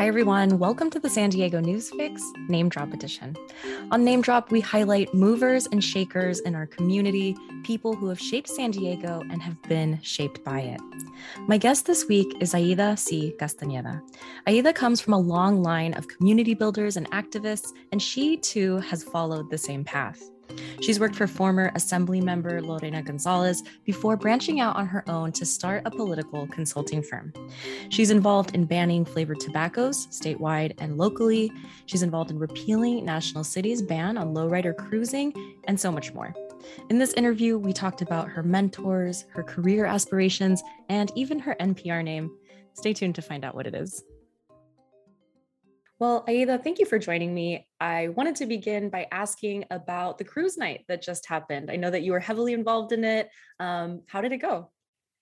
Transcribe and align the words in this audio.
Hi, 0.00 0.06
everyone. 0.06 0.58
Welcome 0.58 0.88
to 0.92 0.98
the 0.98 1.10
San 1.10 1.28
Diego 1.28 1.60
News 1.60 1.90
Fix 1.90 2.22
Name 2.48 2.70
Drop 2.70 2.94
Edition. 2.94 3.36
On 3.90 4.02
Name 4.02 4.22
Drop, 4.22 4.50
we 4.50 4.58
highlight 4.58 5.12
movers 5.12 5.66
and 5.66 5.84
shakers 5.84 6.40
in 6.40 6.54
our 6.54 6.64
community, 6.66 7.36
people 7.64 7.94
who 7.94 8.08
have 8.08 8.18
shaped 8.18 8.48
San 8.48 8.70
Diego 8.70 9.20
and 9.30 9.42
have 9.42 9.60
been 9.64 10.00
shaped 10.00 10.42
by 10.42 10.60
it. 10.60 10.80
My 11.40 11.58
guest 11.58 11.84
this 11.84 12.08
week 12.08 12.34
is 12.40 12.54
Aida 12.54 12.96
C. 12.96 13.34
Castañeda. 13.38 14.00
Aida 14.46 14.72
comes 14.72 15.02
from 15.02 15.12
a 15.12 15.18
long 15.18 15.62
line 15.62 15.92
of 15.92 16.08
community 16.08 16.54
builders 16.54 16.96
and 16.96 17.10
activists, 17.10 17.74
and 17.92 18.00
she 18.00 18.38
too 18.38 18.78
has 18.78 19.04
followed 19.04 19.50
the 19.50 19.58
same 19.58 19.84
path. 19.84 20.30
She's 20.80 21.00
worked 21.00 21.14
for 21.14 21.26
former 21.26 21.70
Assembly 21.74 22.20
member 22.20 22.60
Lorena 22.60 23.02
Gonzalez 23.02 23.62
before 23.84 24.16
branching 24.16 24.60
out 24.60 24.76
on 24.76 24.86
her 24.86 25.04
own 25.08 25.32
to 25.32 25.46
start 25.46 25.82
a 25.84 25.90
political 25.90 26.46
consulting 26.46 27.02
firm. 27.02 27.32
She's 27.88 28.10
involved 28.10 28.54
in 28.54 28.64
banning 28.64 29.04
flavored 29.04 29.40
tobaccos 29.40 30.06
statewide 30.08 30.74
and 30.78 30.96
locally. 30.96 31.52
She's 31.86 32.02
involved 32.02 32.30
in 32.30 32.38
repealing 32.38 33.04
National 33.04 33.44
City's 33.44 33.82
ban 33.82 34.16
on 34.16 34.34
lowrider 34.34 34.76
cruising 34.76 35.56
and 35.64 35.78
so 35.78 35.90
much 35.90 36.12
more. 36.14 36.34
In 36.88 36.98
this 36.98 37.14
interview, 37.14 37.58
we 37.58 37.72
talked 37.72 38.02
about 38.02 38.28
her 38.28 38.42
mentors, 38.42 39.24
her 39.30 39.42
career 39.42 39.86
aspirations, 39.86 40.62
and 40.88 41.10
even 41.14 41.38
her 41.38 41.56
NPR 41.60 42.04
name. 42.04 42.30
Stay 42.74 42.92
tuned 42.92 43.14
to 43.14 43.22
find 43.22 43.44
out 43.44 43.54
what 43.54 43.66
it 43.66 43.74
is. 43.74 44.02
Well, 46.00 46.24
Aida, 46.26 46.56
thank 46.56 46.78
you 46.78 46.86
for 46.86 46.98
joining 46.98 47.34
me. 47.34 47.68
I 47.78 48.08
wanted 48.08 48.34
to 48.36 48.46
begin 48.46 48.88
by 48.88 49.06
asking 49.12 49.66
about 49.70 50.16
the 50.16 50.24
cruise 50.24 50.56
night 50.56 50.86
that 50.88 51.02
just 51.02 51.28
happened. 51.28 51.70
I 51.70 51.76
know 51.76 51.90
that 51.90 52.00
you 52.00 52.12
were 52.12 52.20
heavily 52.20 52.54
involved 52.54 52.92
in 52.92 53.04
it. 53.04 53.28
Um, 53.60 54.00
how 54.06 54.22
did 54.22 54.32
it 54.32 54.38
go? 54.38 54.70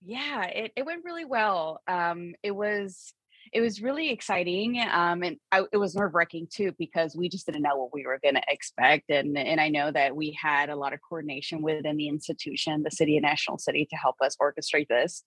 Yeah, 0.04 0.44
it, 0.44 0.70
it 0.76 0.86
went 0.86 1.04
really 1.04 1.24
well. 1.24 1.80
Um, 1.88 2.36
it 2.44 2.52
was 2.52 3.12
it 3.52 3.60
was 3.60 3.80
really 3.82 4.10
exciting, 4.10 4.78
um, 4.92 5.22
and 5.22 5.38
I, 5.50 5.64
it 5.72 5.78
was 5.78 5.96
nerve 5.96 6.14
wracking 6.14 6.46
too 6.52 6.72
because 6.78 7.16
we 7.16 7.28
just 7.28 7.46
didn't 7.46 7.62
know 7.62 7.76
what 7.76 7.94
we 7.94 8.06
were 8.06 8.20
going 8.22 8.34
to 8.36 8.42
expect, 8.46 9.10
and 9.10 9.36
and 9.36 9.60
I 9.60 9.70
know 9.70 9.90
that 9.90 10.14
we 10.14 10.38
had 10.40 10.68
a 10.68 10.76
lot 10.76 10.92
of 10.92 11.00
coordination 11.00 11.60
within 11.60 11.96
the 11.96 12.06
institution, 12.06 12.84
the 12.84 12.92
city 12.92 13.16
and 13.16 13.24
national 13.24 13.58
city, 13.58 13.88
to 13.90 13.96
help 13.96 14.14
us 14.22 14.36
orchestrate 14.40 14.86
this. 14.86 15.24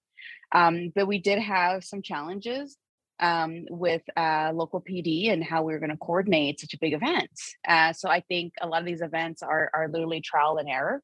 Um, 0.53 0.94
but 0.95 1.07
we 1.07 1.17
did 1.17 1.39
have 1.39 1.83
some 1.83 2.02
challenges 2.02 2.77
um, 3.22 3.66
with 3.69 4.02
uh, 4.17 4.52
local 4.53 4.81
PD 4.81 5.31
and 5.31 5.44
how 5.44 5.64
we 5.64 5.73
are 5.73 5.80
going 5.80 5.91
to 5.91 5.97
coordinate 5.97 6.59
such 6.59 6.73
a 6.73 6.80
big 6.80 6.94
event. 6.94 7.30
Uh, 7.67 7.94
so 7.94 8.09
I 8.09 8.22
think 8.22 8.53
a 8.59 8.67
lot 8.67 8.81
of 8.81 8.86
these 8.86 9.02
events 9.02 9.44
are 9.44 9.69
are 9.73 9.88
literally 9.88 10.22
trial 10.22 10.58
and 10.58 10.67
error, 10.67 11.02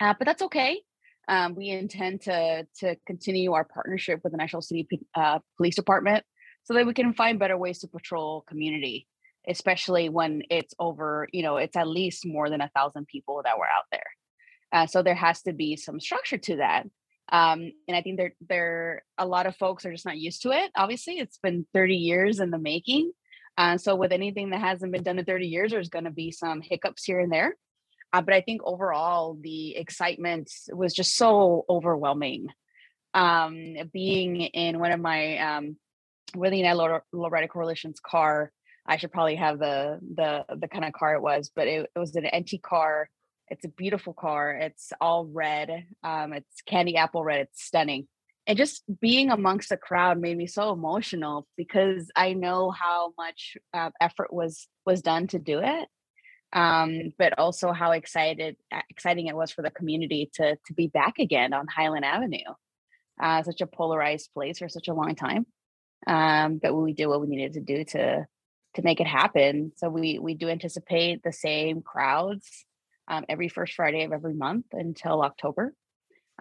uh, 0.00 0.14
but 0.18 0.26
that's 0.26 0.42
okay. 0.42 0.80
Um, 1.28 1.54
we 1.54 1.68
intend 1.70 2.22
to 2.22 2.66
to 2.80 2.96
continue 3.06 3.52
our 3.52 3.64
partnership 3.64 4.20
with 4.22 4.32
the 4.32 4.38
National 4.38 4.62
City 4.62 4.86
uh, 5.14 5.38
Police 5.56 5.76
Department 5.76 6.24
so 6.64 6.74
that 6.74 6.86
we 6.86 6.94
can 6.94 7.14
find 7.14 7.38
better 7.38 7.56
ways 7.56 7.80
to 7.80 7.88
patrol 7.88 8.42
community, 8.42 9.08
especially 9.48 10.08
when 10.08 10.42
it's 10.50 10.74
over. 10.78 11.28
You 11.32 11.42
know, 11.42 11.56
it's 11.56 11.76
at 11.76 11.88
least 11.88 12.26
more 12.26 12.50
than 12.50 12.60
a 12.60 12.70
thousand 12.76 13.06
people 13.06 13.40
that 13.44 13.58
were 13.58 13.66
out 13.66 13.86
there. 13.90 14.06
Uh, 14.72 14.86
so 14.86 15.02
there 15.02 15.14
has 15.14 15.42
to 15.42 15.52
be 15.52 15.76
some 15.76 16.00
structure 16.00 16.38
to 16.38 16.56
that 16.56 16.86
um, 17.32 17.72
and 17.88 17.96
I 17.96 18.02
think 18.02 18.18
there 18.18 18.34
there 18.46 19.02
a 19.16 19.26
lot 19.26 19.46
of 19.46 19.56
folks 19.56 19.86
are 19.86 19.92
just 19.92 20.04
not 20.04 20.18
used 20.18 20.42
to 20.42 20.50
it. 20.50 20.70
Obviously, 20.76 21.18
it's 21.18 21.38
been 21.38 21.66
30 21.72 21.96
years 21.96 22.38
in 22.40 22.50
the 22.50 22.58
making. 22.58 23.10
Uh, 23.56 23.78
so 23.78 23.96
with 23.96 24.12
anything 24.12 24.50
that 24.50 24.60
hasn't 24.60 24.92
been 24.92 25.02
done 25.02 25.18
in 25.18 25.24
30 25.24 25.46
years, 25.46 25.72
there's 25.72 25.88
going 25.88 26.04
to 26.04 26.10
be 26.10 26.30
some 26.30 26.60
hiccups 26.60 27.04
here 27.04 27.20
and 27.20 27.32
there. 27.32 27.56
Uh, 28.12 28.20
but 28.20 28.34
I 28.34 28.42
think 28.42 28.60
overall 28.64 29.38
the 29.40 29.76
excitement 29.76 30.50
was 30.70 30.92
just 30.92 31.16
so 31.16 31.64
overwhelming. 31.68 32.48
Um, 33.14 33.76
being 33.92 34.40
in 34.42 34.78
one 34.78 34.92
of 34.92 35.00
my 35.00 35.38
um, 35.38 35.76
with 36.34 36.52
the 36.52 36.62
Lowrider 37.14 37.48
Coalition's 37.48 38.00
car, 38.00 38.52
I 38.86 38.98
should 38.98 39.12
probably 39.12 39.36
have 39.36 39.58
the 39.58 40.00
the 40.14 40.44
the 40.54 40.68
kind 40.68 40.84
of 40.84 40.92
car 40.92 41.14
it 41.14 41.22
was, 41.22 41.50
but 41.54 41.66
it, 41.66 41.90
it 41.94 41.98
was 41.98 42.14
an 42.14 42.26
NT 42.34 42.60
car 42.62 43.08
it's 43.52 43.66
a 43.66 43.68
beautiful 43.68 44.14
car. 44.14 44.54
It's 44.54 44.94
all 44.98 45.26
red. 45.26 45.84
Um, 46.02 46.32
it's 46.32 46.62
candy 46.62 46.96
apple 46.96 47.22
red. 47.22 47.40
It's 47.40 47.62
stunning. 47.62 48.08
And 48.46 48.56
just 48.56 48.82
being 48.98 49.30
amongst 49.30 49.68
the 49.68 49.76
crowd 49.76 50.18
made 50.18 50.38
me 50.38 50.46
so 50.46 50.72
emotional 50.72 51.46
because 51.56 52.10
I 52.16 52.32
know 52.32 52.70
how 52.70 53.12
much 53.18 53.58
uh, 53.74 53.90
effort 54.00 54.32
was 54.32 54.66
was 54.86 55.02
done 55.02 55.26
to 55.28 55.38
do 55.38 55.60
it. 55.62 55.88
Um, 56.54 57.12
but 57.18 57.38
also 57.38 57.72
how 57.72 57.92
excited 57.92 58.56
exciting 58.90 59.26
it 59.26 59.36
was 59.36 59.52
for 59.52 59.60
the 59.60 59.70
community 59.70 60.30
to 60.34 60.56
to 60.66 60.72
be 60.72 60.86
back 60.86 61.18
again 61.18 61.52
on 61.52 61.66
Highland 61.66 62.06
Avenue, 62.06 62.54
uh, 63.22 63.42
such 63.42 63.60
a 63.60 63.66
polarized 63.66 64.30
place 64.32 64.58
for 64.58 64.68
such 64.70 64.88
a 64.88 64.94
long 64.94 65.14
time. 65.14 65.46
Um, 66.06 66.58
but 66.60 66.74
we 66.74 66.94
did 66.94 67.06
what 67.06 67.20
we 67.20 67.28
needed 67.28 67.52
to 67.52 67.60
do 67.60 67.84
to 67.84 68.26
to 68.76 68.82
make 68.82 69.00
it 69.00 69.06
happen. 69.06 69.72
So 69.76 69.90
we 69.90 70.18
we 70.18 70.34
do 70.34 70.48
anticipate 70.48 71.22
the 71.22 71.32
same 71.32 71.82
crowds 71.82 72.64
um, 73.08 73.24
every 73.28 73.48
first 73.48 73.74
Friday 73.74 74.04
of 74.04 74.12
every 74.12 74.34
month 74.34 74.66
until 74.72 75.22
October 75.22 75.74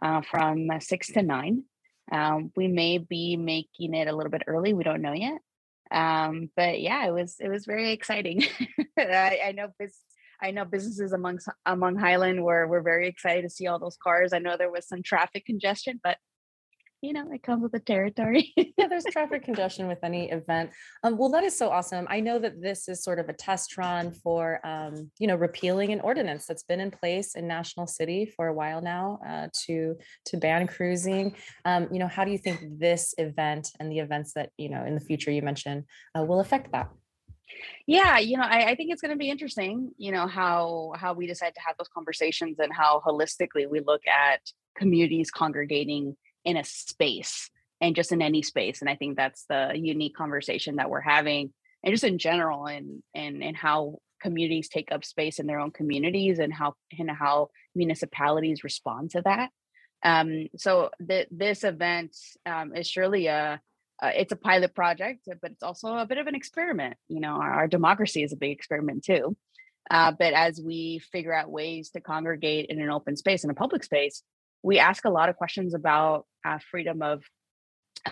uh, 0.01 0.21
from 0.21 0.69
uh, 0.69 0.79
6 0.79 1.07
to 1.13 1.21
9. 1.21 1.63
Um, 2.11 2.51
we 2.55 2.67
may 2.67 2.97
be 2.97 3.37
making 3.37 3.93
it 3.93 4.07
a 4.07 4.15
little 4.15 4.31
bit 4.31 4.43
early. 4.47 4.73
We 4.73 4.83
don't 4.83 5.01
know 5.01 5.13
yet. 5.13 5.39
Um, 5.91 6.49
but 6.55 6.79
yeah, 6.79 7.05
it 7.05 7.11
was 7.11 7.35
it 7.39 7.49
was 7.49 7.65
very 7.65 7.91
exciting. 7.91 8.43
I, 8.97 9.39
I, 9.47 9.51
know 9.51 9.67
this. 9.79 9.99
I 10.41 10.51
know 10.51 10.63
businesses 10.63 11.11
amongst 11.11 11.49
among 11.65 11.97
Highland 11.97 12.43
were 12.43 12.65
were 12.67 12.81
very 12.81 13.07
excited 13.07 13.41
to 13.43 13.49
see 13.49 13.67
all 13.67 13.77
those 13.77 13.97
cars. 14.01 14.31
I 14.31 14.39
know 14.39 14.55
there 14.55 14.71
was 14.71 14.87
some 14.87 15.03
traffic 15.03 15.45
congestion, 15.45 15.99
but 16.01 16.17
you 17.01 17.13
know, 17.13 17.31
it 17.31 17.41
comes 17.41 17.63
with 17.63 17.71
the 17.71 17.79
territory. 17.79 18.53
yeah, 18.77 18.87
there's 18.87 19.03
traffic 19.05 19.43
congestion 19.43 19.87
with 19.87 19.97
any 20.03 20.29
event. 20.29 20.69
Um, 21.03 21.17
well, 21.17 21.29
that 21.29 21.43
is 21.43 21.57
so 21.57 21.69
awesome. 21.69 22.05
I 22.09 22.19
know 22.19 22.37
that 22.39 22.61
this 22.61 22.87
is 22.87 23.03
sort 23.03 23.19
of 23.19 23.27
a 23.27 23.33
test 23.33 23.75
run 23.77 24.11
for, 24.11 24.65
um, 24.65 25.09
you 25.17 25.27
know, 25.27 25.35
repealing 25.35 25.91
an 25.91 26.01
ordinance 26.01 26.45
that's 26.45 26.63
been 26.63 26.79
in 26.79 26.91
place 26.91 27.35
in 27.35 27.47
National 27.47 27.87
City 27.87 28.25
for 28.25 28.47
a 28.47 28.53
while 28.53 28.81
now 28.81 29.19
uh, 29.27 29.47
to 29.65 29.97
to 30.25 30.37
ban 30.37 30.67
cruising. 30.67 31.35
Um, 31.65 31.87
you 31.91 31.99
know, 31.99 32.07
how 32.07 32.23
do 32.23 32.31
you 32.31 32.37
think 32.37 32.59
this 32.79 33.15
event 33.17 33.69
and 33.79 33.91
the 33.91 33.99
events 33.99 34.33
that 34.33 34.51
you 34.57 34.69
know 34.69 34.85
in 34.85 34.93
the 34.93 35.01
future 35.01 35.31
you 35.31 35.41
mentioned 35.41 35.85
uh, 36.17 36.23
will 36.23 36.39
affect 36.39 36.71
that? 36.71 36.89
yeah 37.85 38.17
you 38.17 38.37
know 38.37 38.43
I, 38.43 38.69
I, 38.69 38.75
think 38.75 38.91
it's 38.91 39.01
going 39.01 39.11
to 39.11 39.17
be 39.17 39.29
interesting 39.29 39.91
you 39.97 40.11
know 40.11 40.25
how 40.25 40.93
how 40.95 41.13
we 41.13 41.27
decide 41.27 41.53
to 41.53 41.61
have 41.65 41.75
those 41.77 41.89
conversations 41.89 42.59
and 42.59 42.71
how 42.73 43.01
holistically 43.05 43.69
we 43.69 43.81
look 43.81 44.07
at 44.07 44.39
communities 44.75 45.29
congregating 45.31 46.15
in 46.45 46.57
a 46.57 46.63
space 46.63 47.49
and 47.79 47.95
just 47.95 48.11
in 48.11 48.21
any 48.21 48.41
space 48.41 48.81
and 48.81 48.89
i 48.89 48.95
think 48.95 49.15
that's 49.17 49.45
the 49.49 49.71
unique 49.75 50.15
conversation 50.15 50.77
that 50.77 50.89
we're 50.89 51.01
having 51.01 51.51
and 51.83 51.93
just 51.93 52.03
in 52.03 52.17
general 52.17 52.67
and 52.67 53.01
and 53.13 53.43
and 53.43 53.55
how 53.55 53.99
communities 54.21 54.69
take 54.69 54.91
up 54.91 55.03
space 55.03 55.39
in 55.39 55.47
their 55.47 55.59
own 55.59 55.71
communities 55.71 56.39
and 56.39 56.53
how 56.53 56.75
and 56.97 57.09
how 57.09 57.49
municipalities 57.75 58.63
respond 58.63 59.11
to 59.11 59.21
that. 59.23 59.49
Um, 60.03 60.47
so 60.57 60.89
the, 60.99 61.27
this 61.29 61.63
event 61.63 62.15
um, 62.45 62.75
is 62.75 62.87
surely 62.87 63.27
a 63.27 63.59
uh, 64.01 64.11
it's 64.15 64.31
a 64.31 64.35
pilot 64.35 64.73
project 64.73 65.27
but 65.41 65.51
it's 65.51 65.61
also 65.61 65.95
a 65.95 66.07
bit 66.07 66.17
of 66.17 66.25
an 66.25 66.33
experiment 66.33 66.97
you 67.07 67.19
know 67.19 67.35
our, 67.35 67.53
our 67.53 67.67
democracy 67.67 68.23
is 68.23 68.33
a 68.33 68.37
big 68.37 68.51
experiment 68.51 69.03
too. 69.03 69.35
Uh, 69.89 70.11
but 70.17 70.33
as 70.33 70.61
we 70.63 70.99
figure 71.11 71.33
out 71.33 71.51
ways 71.51 71.89
to 71.89 71.99
congregate 71.99 72.67
in 72.69 72.79
an 72.79 72.89
open 72.89 73.15
space 73.15 73.43
in 73.43 73.49
a 73.49 73.55
public 73.55 73.83
space 73.83 74.23
we 74.63 74.79
ask 74.79 75.05
a 75.05 75.09
lot 75.09 75.29
of 75.29 75.35
questions 75.35 75.73
about 75.73 76.25
uh, 76.45 76.59
freedom 76.69 77.01
of 77.01 77.23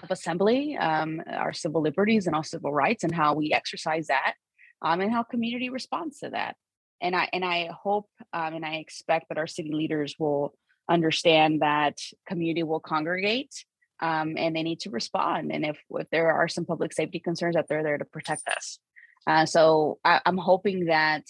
of 0.03 0.11
assembly, 0.11 0.77
um, 0.77 1.19
our 1.27 1.51
civil 1.51 1.81
liberties 1.81 2.27
and 2.27 2.35
our 2.35 2.43
civil 2.43 2.71
rights, 2.71 3.03
and 3.03 3.13
how 3.13 3.33
we 3.33 3.53
exercise 3.53 4.07
that, 4.07 4.35
um, 4.83 5.01
and 5.01 5.11
how 5.11 5.23
community 5.23 5.69
responds 5.69 6.19
to 6.19 6.29
that. 6.29 6.55
And 7.01 7.15
I 7.15 7.29
and 7.33 7.43
I 7.43 7.69
hope 7.71 8.07
um, 8.33 8.53
and 8.53 8.65
I 8.65 8.75
expect 8.75 9.29
that 9.29 9.37
our 9.37 9.47
city 9.47 9.71
leaders 9.71 10.15
will 10.19 10.53
understand 10.89 11.61
that 11.61 11.97
community 12.27 12.63
will 12.63 12.79
congregate 12.79 13.53
um, 14.01 14.35
and 14.37 14.55
they 14.55 14.63
need 14.63 14.79
to 14.81 14.89
respond. 14.89 15.51
And 15.51 15.65
if 15.65 15.79
if 15.91 16.09
there 16.11 16.31
are 16.31 16.47
some 16.47 16.65
public 16.65 16.93
safety 16.93 17.19
concerns, 17.19 17.55
that 17.55 17.67
they're 17.67 17.83
there 17.83 17.97
to 17.97 18.05
protect 18.05 18.47
us. 18.47 18.79
Uh, 19.27 19.45
so 19.45 19.99
I, 20.03 20.21
I'm 20.25 20.37
hoping 20.37 20.85
that 20.85 21.23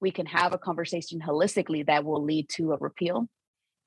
we 0.00 0.10
can 0.10 0.26
have 0.26 0.52
a 0.52 0.58
conversation 0.58 1.20
holistically 1.20 1.86
that 1.86 2.04
will 2.04 2.22
lead 2.22 2.48
to 2.50 2.72
a 2.72 2.76
repeal 2.78 3.28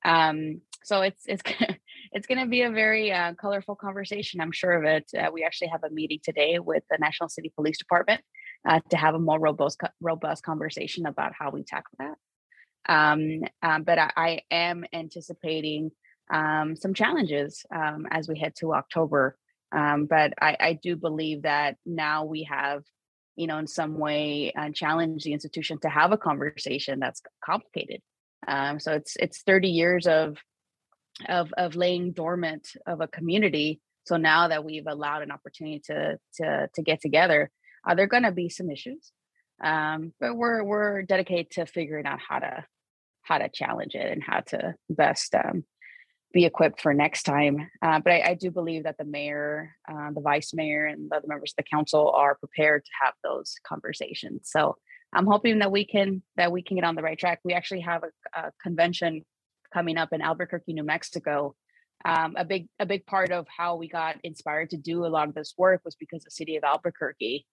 um, 0.04 0.60
so 0.86 1.02
it's 1.02 1.22
it's 1.26 1.42
it's 2.12 2.26
going 2.28 2.38
to 2.38 2.46
be 2.46 2.62
a 2.62 2.70
very 2.70 3.12
uh, 3.12 3.34
colorful 3.34 3.74
conversation. 3.74 4.40
I'm 4.40 4.52
sure 4.52 4.72
of 4.72 4.84
it. 4.84 5.10
Uh, 5.18 5.30
we 5.32 5.44
actually 5.44 5.68
have 5.68 5.82
a 5.82 5.90
meeting 5.90 6.20
today 6.22 6.60
with 6.60 6.84
the 6.88 6.96
National 7.00 7.28
City 7.28 7.52
Police 7.54 7.78
Department 7.78 8.20
uh, 8.66 8.80
to 8.90 8.96
have 8.96 9.16
a 9.16 9.18
more 9.18 9.40
robust 9.40 9.80
robust 10.00 10.44
conversation 10.44 11.06
about 11.06 11.32
how 11.36 11.50
we 11.50 11.64
tackle 11.64 11.98
that. 11.98 12.14
Um, 12.88 13.40
um, 13.62 13.82
but 13.82 13.98
I, 13.98 14.12
I, 14.16 14.40
am 14.52 14.84
anticipating 14.92 15.90
um, 16.32 16.76
some 16.76 16.94
challenges 16.94 17.64
um, 17.74 18.06
as 18.08 18.28
we 18.28 18.38
head 18.38 18.54
to 18.60 18.74
October. 18.74 19.36
Um, 19.72 20.06
but 20.06 20.34
I, 20.40 20.56
I, 20.60 20.72
do 20.80 20.94
believe 20.94 21.42
that 21.42 21.78
now 21.84 22.26
we 22.26 22.44
have, 22.44 22.84
you 23.34 23.48
know, 23.48 23.58
in 23.58 23.66
some 23.66 23.98
way, 23.98 24.52
uh, 24.56 24.70
challenged 24.70 25.24
the 25.24 25.32
institution 25.32 25.80
to 25.80 25.88
have 25.88 26.12
a 26.12 26.16
conversation 26.16 27.00
that's 27.00 27.20
complicated. 27.44 28.02
Um, 28.46 28.78
so 28.78 28.92
it's 28.92 29.16
it's 29.16 29.42
30 29.42 29.68
years 29.68 30.06
of 30.06 30.38
of 31.28 31.52
of 31.56 31.76
laying 31.76 32.12
dormant 32.12 32.68
of 32.86 33.00
a 33.00 33.08
community 33.08 33.80
So 34.04 34.16
now 34.16 34.48
that 34.48 34.64
we've 34.64 34.86
allowed 34.86 35.22
an 35.22 35.30
opportunity 35.30 35.80
to 35.86 36.18
to 36.34 36.68
to 36.74 36.82
get 36.82 37.00
together, 37.00 37.50
uh, 37.86 37.94
there 37.94 38.04
are 38.04 38.08
going 38.08 38.22
to 38.22 38.32
be 38.32 38.48
some 38.48 38.70
issues, 38.70 39.12
um, 39.62 40.12
but 40.20 40.36
we're 40.36 40.62
we're 40.62 41.02
dedicated 41.02 41.50
to 41.52 41.66
figuring 41.66 42.06
out 42.06 42.20
how 42.20 42.38
to 42.38 42.64
how 43.22 43.38
to 43.38 43.48
challenge 43.48 43.94
it 43.94 44.12
and 44.12 44.22
how 44.22 44.40
to 44.40 44.74
best 44.88 45.34
um, 45.34 45.64
be 46.32 46.44
equipped 46.44 46.80
for 46.80 46.94
next 46.94 47.24
time. 47.24 47.68
Uh, 47.82 47.98
but 47.98 48.12
I, 48.12 48.20
I, 48.30 48.34
do 48.34 48.52
believe 48.52 48.84
that 48.84 48.98
the 48.98 49.04
mayor, 49.04 49.74
uh, 49.90 50.10
the 50.14 50.20
vice 50.20 50.54
mayor, 50.54 50.86
and 50.86 51.10
the 51.10 51.16
other 51.16 51.26
members 51.26 51.52
of 51.52 51.64
the 51.64 51.68
council 51.68 52.12
are 52.14 52.36
prepared 52.36 52.84
to 52.84 52.90
have 53.02 53.14
those 53.24 53.56
conversations. 53.66 54.42
So 54.44 54.76
I'm 55.12 55.26
hoping 55.26 55.58
that 55.60 55.72
we 55.72 55.84
can 55.84 56.22
that 56.36 56.52
we 56.52 56.62
can 56.62 56.76
get 56.76 56.84
on 56.84 56.94
the 56.94 57.02
right 57.02 57.18
track. 57.18 57.40
We 57.44 57.54
actually 57.54 57.80
have 57.80 58.04
a, 58.04 58.40
a 58.40 58.52
convention 58.62 59.24
coming 59.72 59.96
up 59.96 60.12
in 60.12 60.20
Albuquerque, 60.22 60.72
New 60.72 60.84
Mexico. 60.84 61.54
Um, 62.04 62.34
a 62.36 62.44
big 62.44 62.68
a 62.78 62.86
big 62.86 63.06
part 63.06 63.32
of 63.32 63.46
how 63.48 63.76
we 63.76 63.88
got 63.88 64.16
inspired 64.22 64.70
to 64.70 64.76
do 64.76 65.04
a 65.04 65.08
lot 65.08 65.28
of 65.28 65.34
this 65.34 65.54
work 65.56 65.80
was 65.84 65.96
because 65.96 66.22
the 66.22 66.30
city 66.30 66.56
of 66.56 66.64
Albuquerque 66.64 67.46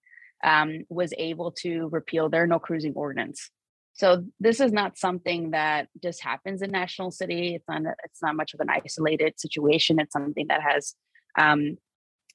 um, 0.43 0.83
was 0.89 1.13
able 1.17 1.51
to 1.63 1.89
repeal 1.91 2.29
their 2.29 2.45
no 2.45 2.59
cruising 2.59 2.93
ordinance. 2.95 3.49
So 3.93 4.25
this 4.39 4.59
is 4.59 4.71
not 4.71 4.97
something 4.97 5.51
that 5.51 5.87
just 6.01 6.21
happens 6.23 6.61
in 6.61 6.71
National 6.71 7.11
City. 7.11 7.55
It's 7.55 7.65
not 7.69 7.81
it's 8.03 8.21
not 8.21 8.35
much 8.35 8.53
of 8.53 8.59
an 8.59 8.69
isolated 8.69 9.39
situation. 9.39 9.99
It's 9.99 10.13
something 10.13 10.47
that 10.49 10.61
has 10.61 10.95
um, 11.37 11.77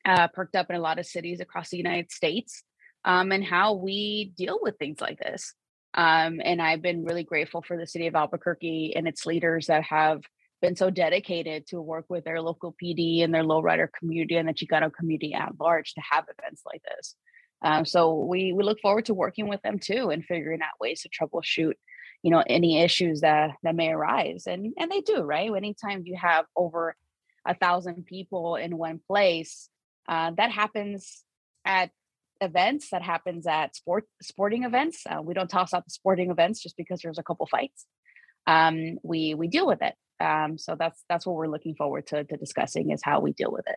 uh, 0.05 0.29
perked 0.29 0.57
up 0.57 0.71
in 0.71 0.77
a 0.77 0.81
lot 0.81 0.99
of 0.99 1.07
cities 1.07 1.41
across 1.41 1.71
the 1.71 1.77
United 1.77 2.11
States, 2.13 2.63
um, 3.05 3.33
and 3.33 3.45
how 3.45 3.75
we 3.75 4.33
deal 4.37 4.59
with 4.63 4.79
things 4.79 5.01
like 5.01 5.19
this. 5.19 5.55
Um, 5.95 6.41
and 6.45 6.61
I've 6.61 6.83
been 6.83 7.05
really 7.05 7.25
grateful 7.25 7.63
for 7.63 7.77
the 7.77 7.87
city 7.87 8.07
of 8.07 8.15
Albuquerque 8.15 8.95
and 8.95 9.09
its 9.09 9.27
leaders 9.27 9.67
that 9.67 9.85
have 9.85 10.23
been 10.61 10.77
so 10.77 10.91
dedicated 10.91 11.67
to 11.69 11.81
work 11.81 12.07
with 12.09 12.25
their 12.25 12.41
local 12.43 12.75
PD 12.83 13.23
and 13.23 13.33
their 13.33 13.45
lowrider 13.45 13.89
community 13.99 14.37
and 14.37 14.49
the 14.49 14.55
Chicano 14.55 14.93
community 14.93 15.35
at 15.35 15.53
large 15.59 15.95
to 15.95 16.01
have 16.11 16.25
events 16.39 16.63
like 16.67 16.83
this. 16.83 17.15
Um, 17.63 17.85
so 17.85 18.15
we 18.15 18.53
we 18.53 18.63
look 18.63 18.81
forward 18.81 19.07
to 19.07 19.15
working 19.15 19.49
with 19.49 19.61
them 19.63 19.79
too 19.79 20.11
and 20.11 20.25
figuring 20.25 20.63
out 20.63 20.81
ways 20.81 21.03
to 21.03 21.09
troubleshoot, 21.09 21.75
you 22.23 22.31
know, 22.31 22.43
any 22.47 22.81
issues 22.81 23.23
that 23.23 23.53
that 23.63 23.75
may 23.75 23.91
arise. 23.91 24.45
And 24.47 24.75
and 24.79 24.91
they 24.91 25.01
do, 25.01 25.23
right? 25.23 25.51
Anytime 25.55 26.03
you 26.05 26.17
have 26.17 26.45
over 26.57 26.95
a 27.47 27.55
thousand 27.55 28.07
people 28.07 28.57
in 28.57 28.77
one 28.77 29.01
place, 29.07 29.69
uh, 30.09 30.33
that 30.37 30.51
happens 30.53 31.25
at 31.65 31.91
events 32.41 32.91
that 32.91 33.03
happens 33.03 33.47
at 33.47 33.75
sport 33.77 34.05
sporting 34.23 34.65
events 34.65 35.03
uh, 35.09 35.21
we 35.23 35.35
don't 35.35 35.51
toss 35.51 35.75
out 35.75 35.85
the 35.85 35.91
sporting 35.91 36.31
events 36.31 36.63
just 36.63 36.77
because 36.77 37.01
there's 37.01 37.19
a 37.19 37.23
couple 37.23 37.47
fights 37.47 37.87
um, 38.47 38.99
we 39.03 39.35
we 39.35 39.49
deal 39.49 39.67
with 39.67 39.83
it 39.83 39.95
um, 40.21 40.59
so 40.59 40.77
that's 40.79 41.03
that's 41.09 41.27
what 41.27 41.37
we're 41.37 41.47
looking 41.49 41.75
forward 41.75 42.07
to, 42.07 42.25
to 42.25 42.37
discussing 42.37 42.91
is 42.91 43.01
how 43.03 43.21
we 43.21 43.33
deal 43.33 43.53
with 43.53 43.67
it 43.69 43.77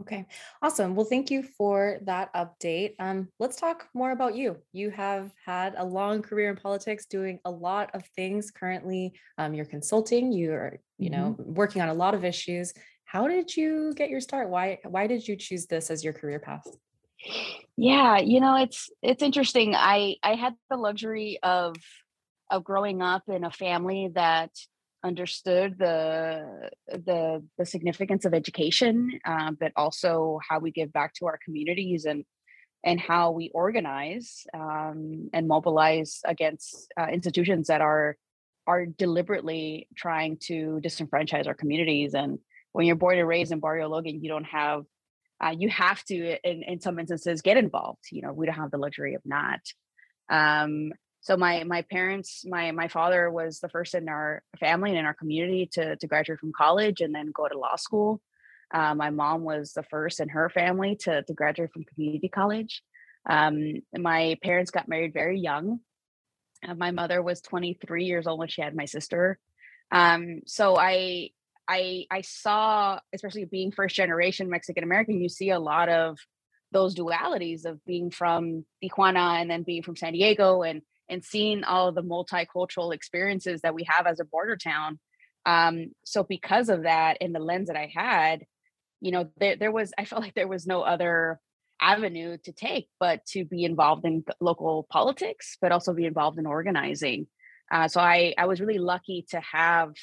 Okay, 0.00 0.26
awesome. 0.62 0.94
Well, 0.94 1.06
thank 1.06 1.28
you 1.28 1.42
for 1.42 1.98
that 2.02 2.32
update. 2.32 2.94
Um, 3.00 3.28
let's 3.40 3.56
talk 3.56 3.88
more 3.94 4.12
about 4.12 4.36
you. 4.36 4.58
You 4.72 4.90
have 4.90 5.32
had 5.44 5.74
a 5.76 5.84
long 5.84 6.22
career 6.22 6.50
in 6.50 6.56
politics, 6.56 7.06
doing 7.06 7.40
a 7.44 7.50
lot 7.50 7.90
of 7.94 8.04
things. 8.14 8.52
Currently, 8.52 9.12
um, 9.38 9.54
you're 9.54 9.64
consulting. 9.64 10.30
You're, 10.30 10.78
you 10.98 11.10
know, 11.10 11.36
mm-hmm. 11.38 11.54
working 11.54 11.82
on 11.82 11.88
a 11.88 11.94
lot 11.94 12.14
of 12.14 12.24
issues. 12.24 12.72
How 13.06 13.26
did 13.26 13.56
you 13.56 13.92
get 13.94 14.08
your 14.08 14.20
start? 14.20 14.50
Why 14.50 14.78
Why 14.84 15.08
did 15.08 15.26
you 15.26 15.34
choose 15.34 15.66
this 15.66 15.90
as 15.90 16.04
your 16.04 16.12
career 16.12 16.38
path? 16.38 16.66
Yeah, 17.76 18.18
you 18.18 18.40
know, 18.40 18.56
it's 18.56 18.90
it's 19.02 19.22
interesting. 19.22 19.74
I 19.74 20.16
I 20.22 20.34
had 20.34 20.54
the 20.70 20.76
luxury 20.76 21.38
of 21.42 21.76
of 22.50 22.64
growing 22.64 23.02
up 23.02 23.22
in 23.28 23.44
a 23.44 23.50
family 23.50 24.10
that 24.14 24.50
understood 25.04 25.76
the 25.78 26.70
the 26.88 27.44
the 27.56 27.66
significance 27.66 28.24
of 28.24 28.34
education, 28.34 29.20
uh, 29.24 29.52
but 29.58 29.72
also 29.76 30.40
how 30.48 30.58
we 30.58 30.70
give 30.70 30.92
back 30.92 31.14
to 31.14 31.26
our 31.26 31.38
communities 31.44 32.04
and 32.04 32.24
and 32.84 33.00
how 33.00 33.32
we 33.32 33.50
organize 33.54 34.46
um, 34.54 35.30
and 35.32 35.48
mobilize 35.48 36.20
against 36.24 36.92
uh, 37.00 37.06
institutions 37.12 37.66
that 37.68 37.80
are 37.80 38.16
are 38.66 38.86
deliberately 38.86 39.88
trying 39.96 40.36
to 40.36 40.80
disenfranchise 40.84 41.46
our 41.46 41.54
communities. 41.54 42.14
And 42.14 42.38
when 42.72 42.86
you're 42.86 42.96
born 42.96 43.18
and 43.18 43.26
raised 43.26 43.50
in 43.52 43.60
Barrio 43.60 43.88
Logan, 43.88 44.22
you 44.22 44.28
don't 44.28 44.44
have 44.44 44.84
uh, 45.44 45.54
you 45.56 45.68
have 45.68 46.02
to 46.04 46.36
in, 46.48 46.62
in 46.62 46.80
some 46.80 46.98
instances 46.98 47.42
get 47.42 47.56
involved. 47.56 48.04
You 48.10 48.22
know, 48.22 48.32
we 48.32 48.46
don't 48.46 48.56
have 48.56 48.70
the 48.70 48.78
luxury 48.78 49.14
of 49.14 49.22
not. 49.24 49.60
Um, 50.30 50.92
so 51.20 51.36
my 51.36 51.64
my 51.64 51.82
parents 51.82 52.44
my 52.46 52.70
my 52.70 52.88
father 52.88 53.30
was 53.30 53.60
the 53.60 53.68
first 53.68 53.94
in 53.94 54.08
our 54.08 54.42
family 54.58 54.90
and 54.90 54.98
in 54.98 55.04
our 55.04 55.14
community 55.14 55.68
to 55.72 55.96
to 55.96 56.06
graduate 56.06 56.38
from 56.38 56.52
college 56.56 57.00
and 57.00 57.14
then 57.14 57.30
go 57.34 57.48
to 57.48 57.58
law 57.58 57.76
school 57.76 58.20
uh, 58.72 58.94
my 58.94 59.10
mom 59.10 59.42
was 59.42 59.72
the 59.72 59.82
first 59.82 60.20
in 60.20 60.28
her 60.28 60.48
family 60.48 60.96
to 60.96 61.22
to 61.22 61.34
graduate 61.34 61.70
from 61.72 61.84
community 61.84 62.28
college 62.28 62.82
um, 63.28 63.82
my 63.96 64.36
parents 64.42 64.70
got 64.70 64.88
married 64.88 65.12
very 65.12 65.38
young 65.38 65.80
uh, 66.66 66.74
my 66.74 66.90
mother 66.90 67.22
was 67.22 67.40
23 67.40 68.04
years 68.04 68.26
old 68.26 68.38
when 68.38 68.48
she 68.48 68.62
had 68.62 68.74
my 68.74 68.84
sister 68.84 69.38
um, 69.90 70.40
so 70.46 70.76
i 70.78 71.30
i 71.68 72.04
i 72.10 72.20
saw 72.22 72.98
especially 73.12 73.44
being 73.44 73.70
first 73.72 73.94
generation 73.94 74.48
mexican 74.48 74.84
american 74.84 75.20
you 75.20 75.28
see 75.28 75.50
a 75.50 75.58
lot 75.58 75.88
of 75.88 76.18
those 76.70 76.94
dualities 76.94 77.64
of 77.64 77.82
being 77.84 78.10
from 78.10 78.64
tijuana 78.82 79.40
and 79.40 79.50
then 79.50 79.62
being 79.62 79.82
from 79.82 79.96
san 79.96 80.12
diego 80.12 80.62
and 80.62 80.82
and 81.08 81.24
seeing 81.24 81.64
all 81.64 81.92
the 81.92 82.02
multicultural 82.02 82.94
experiences 82.94 83.62
that 83.62 83.74
we 83.74 83.84
have 83.84 84.06
as 84.06 84.20
a 84.20 84.24
border 84.24 84.56
town. 84.56 84.98
Um, 85.46 85.92
so 86.04 86.22
because 86.22 86.68
of 86.68 86.82
that, 86.82 87.18
in 87.20 87.32
the 87.32 87.40
lens 87.40 87.68
that 87.68 87.76
I 87.76 87.90
had, 87.92 88.44
you 89.00 89.12
know, 89.12 89.30
there, 89.38 89.56
there 89.56 89.72
was, 89.72 89.92
I 89.96 90.04
felt 90.04 90.22
like 90.22 90.34
there 90.34 90.48
was 90.48 90.66
no 90.66 90.82
other 90.82 91.40
avenue 91.80 92.36
to 92.42 92.52
take 92.52 92.88
but 92.98 93.24
to 93.24 93.44
be 93.44 93.64
involved 93.64 94.04
in 94.04 94.24
local 94.40 94.86
politics, 94.90 95.56
but 95.60 95.72
also 95.72 95.94
be 95.94 96.06
involved 96.06 96.38
in 96.38 96.46
organizing. 96.46 97.28
Uh, 97.70 97.88
so 97.88 98.00
I, 98.00 98.34
I 98.38 98.46
was 98.46 98.60
really 98.60 98.78
lucky 98.78 99.26
to 99.30 99.40
have 99.40 99.94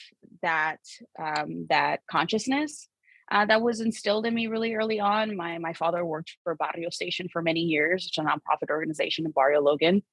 that 0.42 0.80
um, 1.20 1.66
that 1.70 2.02
consciousness 2.10 2.88
uh, 3.32 3.46
that 3.46 3.62
was 3.62 3.82
instilled 3.82 4.26
in 4.26 4.34
me 4.34 4.48
really 4.48 4.76
early 4.76 5.00
on. 5.00 5.36
My 5.36 5.58
my 5.58 5.74
father 5.74 6.06
worked 6.06 6.38
for 6.44 6.56
Barrio 6.56 6.90
Station 6.90 7.28
for 7.32 7.42
many 7.42 7.62
years, 7.62 8.06
it's 8.08 8.18
a 8.18 8.22
nonprofit 8.22 8.70
organization 8.70 9.26
in 9.26 9.32
Barrio 9.32 9.62
Logan, 9.62 10.04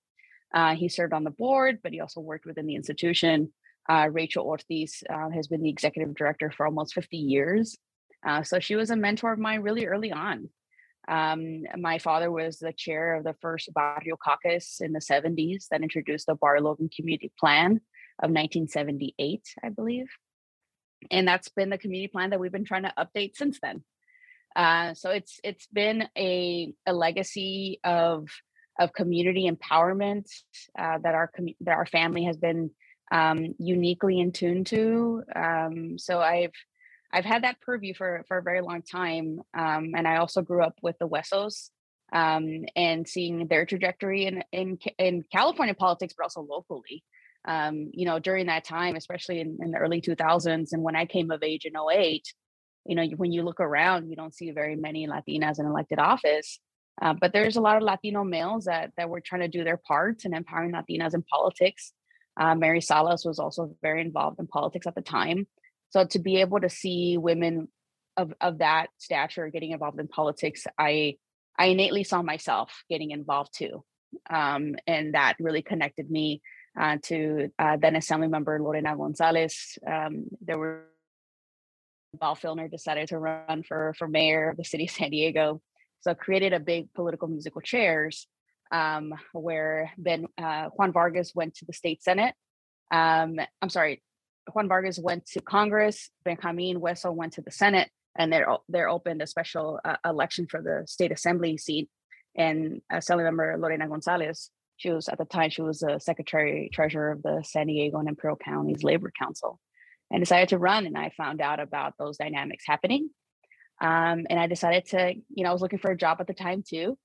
uh, 0.55 0.75
he 0.75 0.89
served 0.89 1.13
on 1.13 1.25
the 1.25 1.31
board, 1.31 1.79
but 1.83 1.93
he 1.93 2.01
also 2.01 2.21
worked 2.21 2.47
within 2.47 2.67
the 2.67 2.75
institution. 2.75 3.53
Uh, 3.89 4.09
Rachel 4.11 4.45
Ortiz 4.45 5.03
uh, 5.09 5.31
has 5.31 5.49
been 5.49 5.63
the 5.63 5.71
executive 5.71 6.15
director 6.15 6.51
for 6.51 6.67
almost 6.67 6.95
50 6.95 7.17
years. 7.17 7.77
Uh, 8.25 8.43
so 8.43 8.61
she 8.61 8.77
was 8.77 8.91
a 8.91 8.97
mentor 8.97 9.33
of 9.33 9.39
mine 9.39 9.61
really 9.63 9.87
early 9.87 10.13
on. 10.13 10.49
Um, 11.09 11.65
my 11.79 11.99
father 11.99 12.31
was 12.31 12.59
the 12.59 12.73
chair 12.73 13.15
of 13.15 13.25
the 13.25 13.35
first 13.41 13.73
Barrio 13.75 14.17
Caucus 14.17 14.81
in 14.81 14.93
the 14.93 15.01
70s 15.01 15.67
that 15.71 15.83
introduced 15.83 16.27
the 16.27 16.35
Barrio 16.35 16.63
Logan 16.63 16.91
Community 16.95 17.33
Plan 17.39 17.81
of 18.23 18.31
1978, 18.31 19.43
I 19.65 19.69
believe. 19.71 20.07
And 21.11 21.27
that's 21.27 21.49
been 21.49 21.71
the 21.71 21.79
community 21.79 22.09
plan 22.09 22.31
that 22.31 22.39
we've 22.39 22.53
been 22.53 22.65
trying 22.65 22.85
to 22.85 22.95
update 22.97 23.35
since 23.35 23.59
then. 23.61 23.83
Uh, 24.55 24.95
so 24.95 25.11
it's 25.11 25.41
it's 25.43 25.67
been 25.69 26.09
a, 26.17 26.73
a 26.87 26.93
legacy 26.93 27.81
of 27.83 28.29
of 28.79 28.93
community 28.93 29.51
empowerment 29.51 30.27
uh, 30.79 30.99
that 31.03 31.15
our 31.15 31.29
com- 31.29 31.55
that 31.61 31.73
our 31.73 31.87
family 31.87 32.25
has 32.25 32.37
been 32.37 32.71
um, 33.11 33.55
uniquely 33.59 34.21
in 34.21 34.33
tune 34.33 34.65
to. 34.65 35.23
Um, 35.35 35.99
so 35.99 36.21
I've 36.21 36.53
I've 37.13 37.25
had 37.25 37.45
that 37.45 37.61
purview 37.61 37.95
for 37.95 38.25
for 38.29 38.39
a 38.39 38.43
very 38.43 38.61
long 38.61 38.83
time, 38.83 39.41
um, 39.55 39.93
and 39.97 40.09
I 40.09 40.17
also 40.17 40.43
grew 40.43 40.63
up 40.63 40.79
with 40.83 40.97
the 40.99 41.09
Huesos 41.09 41.71
um, 42.13 42.65
and 42.75 43.07
seeing 43.07 43.47
their 43.49 43.67
trajectory 43.67 44.27
in 44.27 44.43
in 44.53 44.79
in 44.99 45.25
California 45.31 45.75
politics, 45.75 46.15
but 46.17 46.25
also 46.25 46.43
locally. 46.43 47.05
Um, 47.45 47.91
you 47.93 48.07
know, 48.07 48.21
during 48.21 48.47
that 48.47 48.65
time, 48.65 48.95
especially 48.95 49.41
in, 49.41 49.59
in 49.61 49.73
the 49.73 49.79
early 49.79 50.01
2000s, 50.01 50.73
and 50.73 50.83
when 50.83 50.95
I 50.95 51.07
came 51.07 51.33
of 51.33 51.43
age 51.43 51.65
in 51.65 51.73
08, 51.77 52.23
you 52.87 52.95
know, 52.95 53.05
when 53.17 53.33
you 53.33 53.43
look 53.43 53.59
around, 53.59 54.09
you 54.09 54.15
don't 54.15 54.33
see 54.33 54.53
very 54.53 54.77
many 54.77 55.09
Latinas 55.09 55.59
in 55.59 55.67
elected 55.67 55.99
office. 55.99 56.61
Uh, 57.01 57.15
but 57.15 57.33
there's 57.33 57.57
a 57.57 57.61
lot 57.61 57.77
of 57.77 57.83
Latino 57.83 58.23
males 58.23 58.67
that 58.67 58.93
that 58.97 59.09
were 59.09 59.21
trying 59.21 59.41
to 59.41 59.49
do 59.49 59.65
their 59.65 59.77
parts 59.77 60.25
in 60.25 60.35
empowering 60.35 60.73
Latinas 60.73 61.15
in 61.15 61.23
politics. 61.23 61.93
Uh, 62.39 62.55
Mary 62.55 62.81
Salas 62.81 63.25
was 63.25 63.39
also 63.39 63.75
very 63.83 64.01
involved 64.01 64.39
in 64.39 64.47
politics 64.47 64.87
at 64.87 64.95
the 64.95 65.03
time. 65.03 65.47
So 65.93 66.07
to 66.07 66.19
be 66.19 66.39
able 66.39 66.61
to 66.61 66.71
see 66.71 67.19
women 67.19 67.69
of, 68.17 68.33
of 68.41 68.59
that 68.59 68.89
stature 68.99 69.49
getting 69.51 69.73
involved 69.73 70.01
in 70.01 70.09
politics, 70.09 70.67
I 70.79 71.17
I 71.59 71.67
innately 71.67 72.03
saw 72.03 72.23
myself 72.23 72.83
getting 72.89 73.11
involved 73.11 73.51
too. 73.55 73.85
Um, 74.31 74.75
and 74.87 75.15
that 75.15 75.37
really 75.39 75.63
connected 75.63 76.11
me 76.11 76.41
uh, 76.81 76.97
to 77.05 77.51
uh, 77.59 77.77
then 77.77 77.97
Assembly 77.97 78.29
Member 78.29 78.59
Lorena 78.59 78.97
Gonzalez. 78.97 79.79
Um, 79.87 80.25
there 80.41 80.59
were 80.59 80.87
Bob 82.19 82.39
Filner 82.39 82.71
decided 82.71 83.09
to 83.09 83.19
run 83.19 83.63
for 83.63 83.95
for 83.99 84.09
mayor 84.09 84.51
of 84.51 84.57
the 84.57 84.65
city 84.65 84.85
of 84.85 84.91
San 84.91 85.11
Diego. 85.11 85.61
So 86.01 86.15
created 86.15 86.53
a 86.53 86.61
big 86.61 86.93
political 86.95 87.29
musical 87.29 87.61
chairs 87.61 88.27
um, 88.71 89.15
where 89.33 89.93
Ben 89.99 90.27
uh, 90.39 90.71
Juan 90.75 90.93
Vargas 90.93 91.35
went 91.35 91.55
to 91.57 91.65
the 91.67 91.73
state 91.73 92.03
senate. 92.03 92.35
Um, 92.91 93.39
I'm 93.61 93.69
sorry, 93.69 94.03
Juan 94.53 94.69
Vargas 94.69 94.99
went 94.99 95.27
to 95.27 95.41
Congress. 95.41 96.11
Benjamin 96.25 96.81
Hueso 96.81 97.15
went 97.15 97.35
to 97.35 97.43
the 97.43 97.51
Senate, 97.51 97.91
and 98.17 98.33
they're 98.33 98.47
they're 98.69 98.89
opened 98.89 99.23
a 99.23 99.27
special 99.27 99.81
uh, 99.85 99.97
election 100.05 100.47
for 100.47 100.61
the 100.61 100.85
state 100.87 101.13
assembly 101.13 101.57
seat. 101.59 101.89
And 102.35 102.81
Assembly 102.91 103.25
Member 103.25 103.57
Lorena 103.59 103.89
Gonzalez, 103.89 104.51
she 104.77 104.91
was 104.91 105.09
at 105.09 105.19
the 105.19 105.27
time 105.27 105.51
she 105.51 105.63
was 105.63 105.83
a 105.83 106.01
secretary 106.01 106.71
treasurer 106.73 107.13
of 107.13 107.23
the 107.23 107.43
San 107.45 107.67
Diego 107.67 107.99
and 107.99 108.09
Imperial 108.09 108.39
Counties 108.39 108.83
Labor 108.83 109.13
Council, 109.17 109.61
and 110.11 110.21
decided 110.21 110.49
to 110.51 110.59
run. 110.59 110.87
And 110.87 110.97
I 110.97 111.11
found 111.11 111.41
out 111.41 111.61
about 111.61 111.95
those 111.99 112.17
dynamics 112.17 112.65
happening, 112.67 113.11
um, 113.81 114.27
and 114.29 114.39
I 114.39 114.47
decided 114.47 114.87
to, 114.87 115.15
you 115.15 115.45
know, 115.45 115.51
I 115.51 115.53
was 115.53 115.63
looking 115.63 115.79
for 115.79 115.91
a 115.91 115.97
job 115.97 116.19
at 116.21 116.27
the 116.27 116.35
time 116.35 116.65
too, 116.67 116.99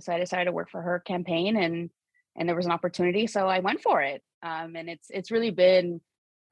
so 0.00 0.12
I 0.12 0.18
decided 0.18 0.46
to 0.46 0.52
work 0.52 0.70
for 0.70 0.82
her 0.82 0.98
campaign, 0.98 1.56
and 1.56 1.90
and 2.36 2.48
there 2.48 2.56
was 2.56 2.66
an 2.66 2.72
opportunity, 2.72 3.28
so 3.28 3.46
I 3.46 3.60
went 3.60 3.80
for 3.80 4.02
it. 4.02 4.22
Um, 4.42 4.76
and 4.76 4.88
it's 4.90 5.06
it's 5.10 5.30
really 5.30 5.50
been 5.50 6.00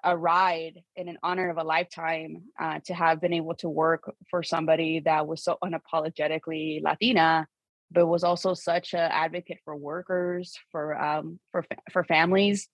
a 0.05 0.17
ride 0.17 0.83
and 0.97 1.09
an 1.09 1.19
honor 1.23 1.51
of 1.51 1.59
a 1.59 1.63
lifetime 1.63 2.43
uh, 2.61 2.81
to 2.87 2.95
have 2.95 3.21
been 3.21 3.33
able 3.33 3.55
to 3.55 3.69
work 3.69 4.13
for 4.31 4.43
somebody 4.43 5.01
that 5.01 5.27
was 5.27 5.45
so 5.45 5.59
unapologetically 5.63 6.83
Latina, 6.83 7.47
but 7.91 8.07
was 8.07 8.25
also 8.25 8.55
such 8.55 8.95
an 8.95 9.11
advocate 9.13 9.59
for 9.65 9.77
workers, 9.77 10.59
for 10.71 11.01
um, 11.01 11.39
for 11.53 11.65
for 11.91 12.05
families, 12.05 12.69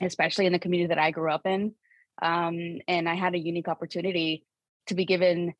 especially 0.00 0.46
in 0.46 0.52
the 0.52 0.58
community 0.58 0.88
that 0.88 0.98
I 0.98 1.10
grew 1.10 1.30
up 1.30 1.46
in. 1.46 1.74
Um, 2.22 2.78
and 2.86 3.08
I 3.08 3.14
had 3.14 3.34
a 3.34 3.38
unique 3.38 3.68
opportunity 3.68 4.44
to 4.86 4.94
be 4.94 5.04
given 5.04 5.54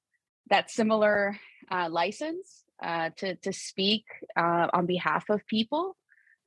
that 0.50 0.70
similar 0.70 1.38
uh, 1.70 1.88
license 1.90 2.64
uh, 2.82 3.10
to 3.16 3.36
to 3.36 3.52
speak 3.52 4.04
uh, 4.36 4.68
on 4.72 4.86
behalf 4.86 5.28
of 5.28 5.46
people 5.46 5.96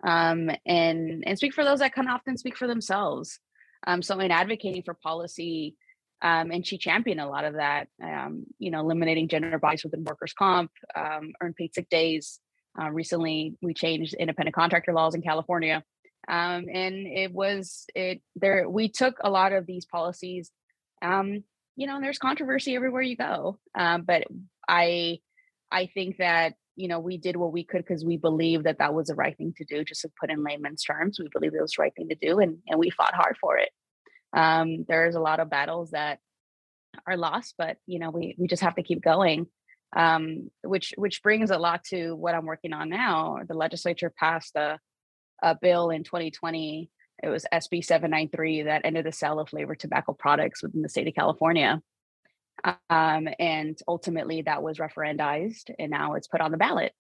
um, 0.03 0.49
and 0.65 1.23
and 1.25 1.37
speak 1.37 1.53
for 1.53 1.63
those 1.63 1.79
that 1.79 1.93
can 1.93 2.07
often 2.07 2.37
speak 2.37 2.57
for 2.57 2.67
themselves. 2.67 3.39
Um, 3.86 4.01
so 4.01 4.19
in 4.19 4.31
advocating 4.31 4.84
for 4.84 4.93
policy, 4.93 5.75
um, 6.22 6.51
and 6.51 6.65
she 6.65 6.77
championed 6.77 7.22
a 7.22 7.27
lot 7.27 7.46
of 7.46 7.55
that. 7.55 7.88
Um, 8.03 8.46
you 8.57 8.72
know, 8.72 8.79
eliminating 8.79 9.27
gender 9.27 9.57
bias 9.60 9.84
within 9.84 10.03
workers' 10.03 10.34
comp, 10.34 10.72
um, 10.96 11.34
earned 11.41 11.55
paid 11.55 11.75
sick 11.75 11.89
days. 11.89 12.39
Uh, 12.79 12.89
recently, 12.89 13.55
we 13.62 13.74
changed 13.74 14.13
independent 14.15 14.55
contractor 14.55 14.93
laws 14.93 15.15
in 15.15 15.22
California, 15.22 15.84
um, 16.27 16.65
and 16.72 17.07
it 17.07 17.31
was 17.31 17.86
it 17.96 18.22
there. 18.36 18.67
We 18.69 18.89
took 18.89 19.17
a 19.22 19.29
lot 19.29 19.53
of 19.53 19.65
these 19.65 19.86
policies. 19.86 20.51
Um, 21.01 21.43
you 21.75 21.86
know, 21.86 22.01
there's 22.01 22.17
controversy 22.17 22.75
everywhere 22.75 23.03
you 23.03 23.15
go, 23.15 23.60
um, 23.75 24.03
but 24.03 24.24
I 24.67 25.19
I 25.72 25.88
think 25.93 26.17
that 26.17 26.53
you 26.77 26.88
know 26.88 27.00
we 27.00 27.17
did 27.17 27.36
what 27.36 27.51
we 27.51 27.63
could 27.63 27.86
because 27.86 28.05
we 28.05 28.17
believed 28.17 28.65
that 28.65 28.79
that 28.79 28.93
was 28.93 29.07
the 29.07 29.15
right 29.15 29.38
thing 29.38 29.53
to 29.57 29.65
do. 29.65 29.84
Just 29.84 30.01
to 30.01 30.12
put 30.19 30.31
in 30.31 30.43
layman's 30.43 30.84
terms, 30.84 31.19
we 31.19 31.27
believe 31.34 31.53
it 31.53 31.62
was 31.62 31.74
the 31.77 31.81
right 31.81 31.93
thing 31.96 32.10
to 32.10 32.15
do, 32.15 32.39
and 32.39 32.60
and 32.67 32.79
we 32.79 32.89
fought 32.89 33.13
hard 33.13 33.36
for 33.39 33.57
it. 33.57 33.69
Um, 34.34 34.86
there's 34.88 35.15
a 35.15 35.19
lot 35.19 35.39
of 35.39 35.50
battles 35.50 35.91
that 35.91 36.19
are 37.05 37.17
lost, 37.17 37.55
but 37.57 37.77
you 37.86 38.00
know 38.00 38.12
we 38.12 38.36
we 38.38 38.48
just 38.48 38.63
have 38.63 38.75
to 38.75 38.84
keep 38.84 39.01
going. 39.01 39.48
Um, 39.96 40.51
which 40.63 40.93
which 40.98 41.24
brings 41.24 41.50
a 41.50 41.57
lot 41.57 41.84
to 41.86 42.13
what 42.13 42.36
I'm 42.36 42.46
working 42.46 42.74
on 42.74 42.89
now. 42.89 43.39
The 43.48 43.55
legislature 43.55 44.13
passed 44.17 44.55
a 44.55 44.79
a 45.43 45.55
bill 45.60 45.91
in 45.91 46.03
2020 46.03 46.89
it 47.24 47.29
was 47.29 47.46
SB 47.51 47.84
793 47.84 48.63
that 48.63 48.81
ended 48.86 49.05
the 49.05 49.12
sale 49.12 49.39
of 49.39 49.50
flavored 49.50 49.79
tobacco 49.79 50.13
products 50.13 50.62
within 50.62 50.81
the 50.81 50.89
state 50.89 51.07
of 51.07 51.15
California. 51.15 51.81
Um, 52.63 53.27
and 53.39 53.77
ultimately, 53.87 54.41
that 54.43 54.63
was 54.63 54.77
referendized 54.77 55.69
and 55.77 55.91
now 55.91 56.13
it's 56.13 56.27
put 56.27 56.41
on 56.41 56.51
the 56.51 56.57
ballot. 56.57 56.93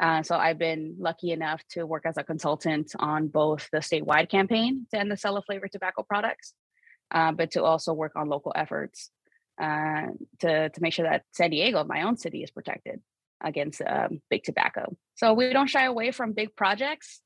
Uh, 0.00 0.22
so 0.22 0.36
I've 0.36 0.58
been 0.58 0.96
lucky 0.98 1.32
enough 1.32 1.62
to 1.72 1.84
work 1.84 2.06
as 2.06 2.16
a 2.16 2.24
consultant 2.24 2.92
on 2.98 3.28
both 3.28 3.68
the 3.72 3.78
statewide 3.78 4.28
campaign 4.28 4.86
to 4.90 4.98
end 4.98 5.10
the 5.10 5.16
sale 5.16 5.36
of 5.36 5.44
flavored 5.44 5.70
tobacco 5.70 6.02
products, 6.02 6.54
uh, 7.10 7.32
but 7.32 7.52
to 7.52 7.62
also 7.62 7.92
work 7.92 8.12
on 8.16 8.28
local 8.28 8.52
efforts 8.56 9.10
uh, 9.60 10.06
to, 10.40 10.70
to 10.70 10.82
make 10.82 10.94
sure 10.94 11.08
that 11.08 11.24
San 11.32 11.50
Diego, 11.50 11.84
my 11.84 12.02
own 12.02 12.16
city, 12.16 12.42
is 12.42 12.50
protected 12.50 13.00
against 13.42 13.82
um, 13.86 14.20
big 14.30 14.44
tobacco. 14.44 14.96
So 15.16 15.34
we 15.34 15.52
don't 15.52 15.68
shy 15.68 15.84
away 15.84 16.10
from 16.10 16.32
big 16.32 16.56
projects 16.56 17.20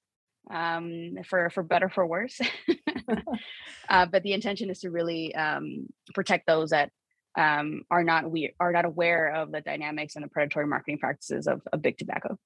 um, 0.51 1.17
for 1.25 1.51
for 1.51 1.63
better 1.63 1.89
for 1.89 2.07
worse. 2.07 2.41
uh, 3.89 4.07
but 4.07 4.23
the 4.23 4.33
intention 4.33 4.71
is 4.71 4.81
to 4.81 4.91
really 4.91 5.35
um, 5.35 5.87
protect 6.15 6.47
those 6.47 6.71
that 6.71 6.91
um, 7.37 7.83
are 7.91 8.03
not 8.03 8.31
we 8.31 8.55
are 8.59 8.73
not 8.73 8.85
aware 8.85 9.35
of 9.35 9.53
the 9.53 9.61
dynamics 9.61 10.17
and 10.17 10.25
the 10.25 10.29
predatory 10.29 10.67
marketing 10.67 10.99
practices 10.99 11.47
of, 11.47 11.63
of 11.73 11.83
big 11.83 11.99
tobacco. 11.99 12.39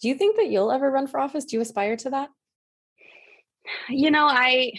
Do 0.00 0.08
you 0.08 0.14
think 0.14 0.36
that 0.36 0.48
you'll 0.48 0.72
ever 0.72 0.90
run 0.90 1.06
for 1.06 1.18
office? 1.18 1.44
Do 1.44 1.56
you 1.56 1.62
aspire 1.62 1.96
to 1.96 2.10
that? 2.10 2.28
You 3.88 4.10
know, 4.10 4.26
I 4.26 4.72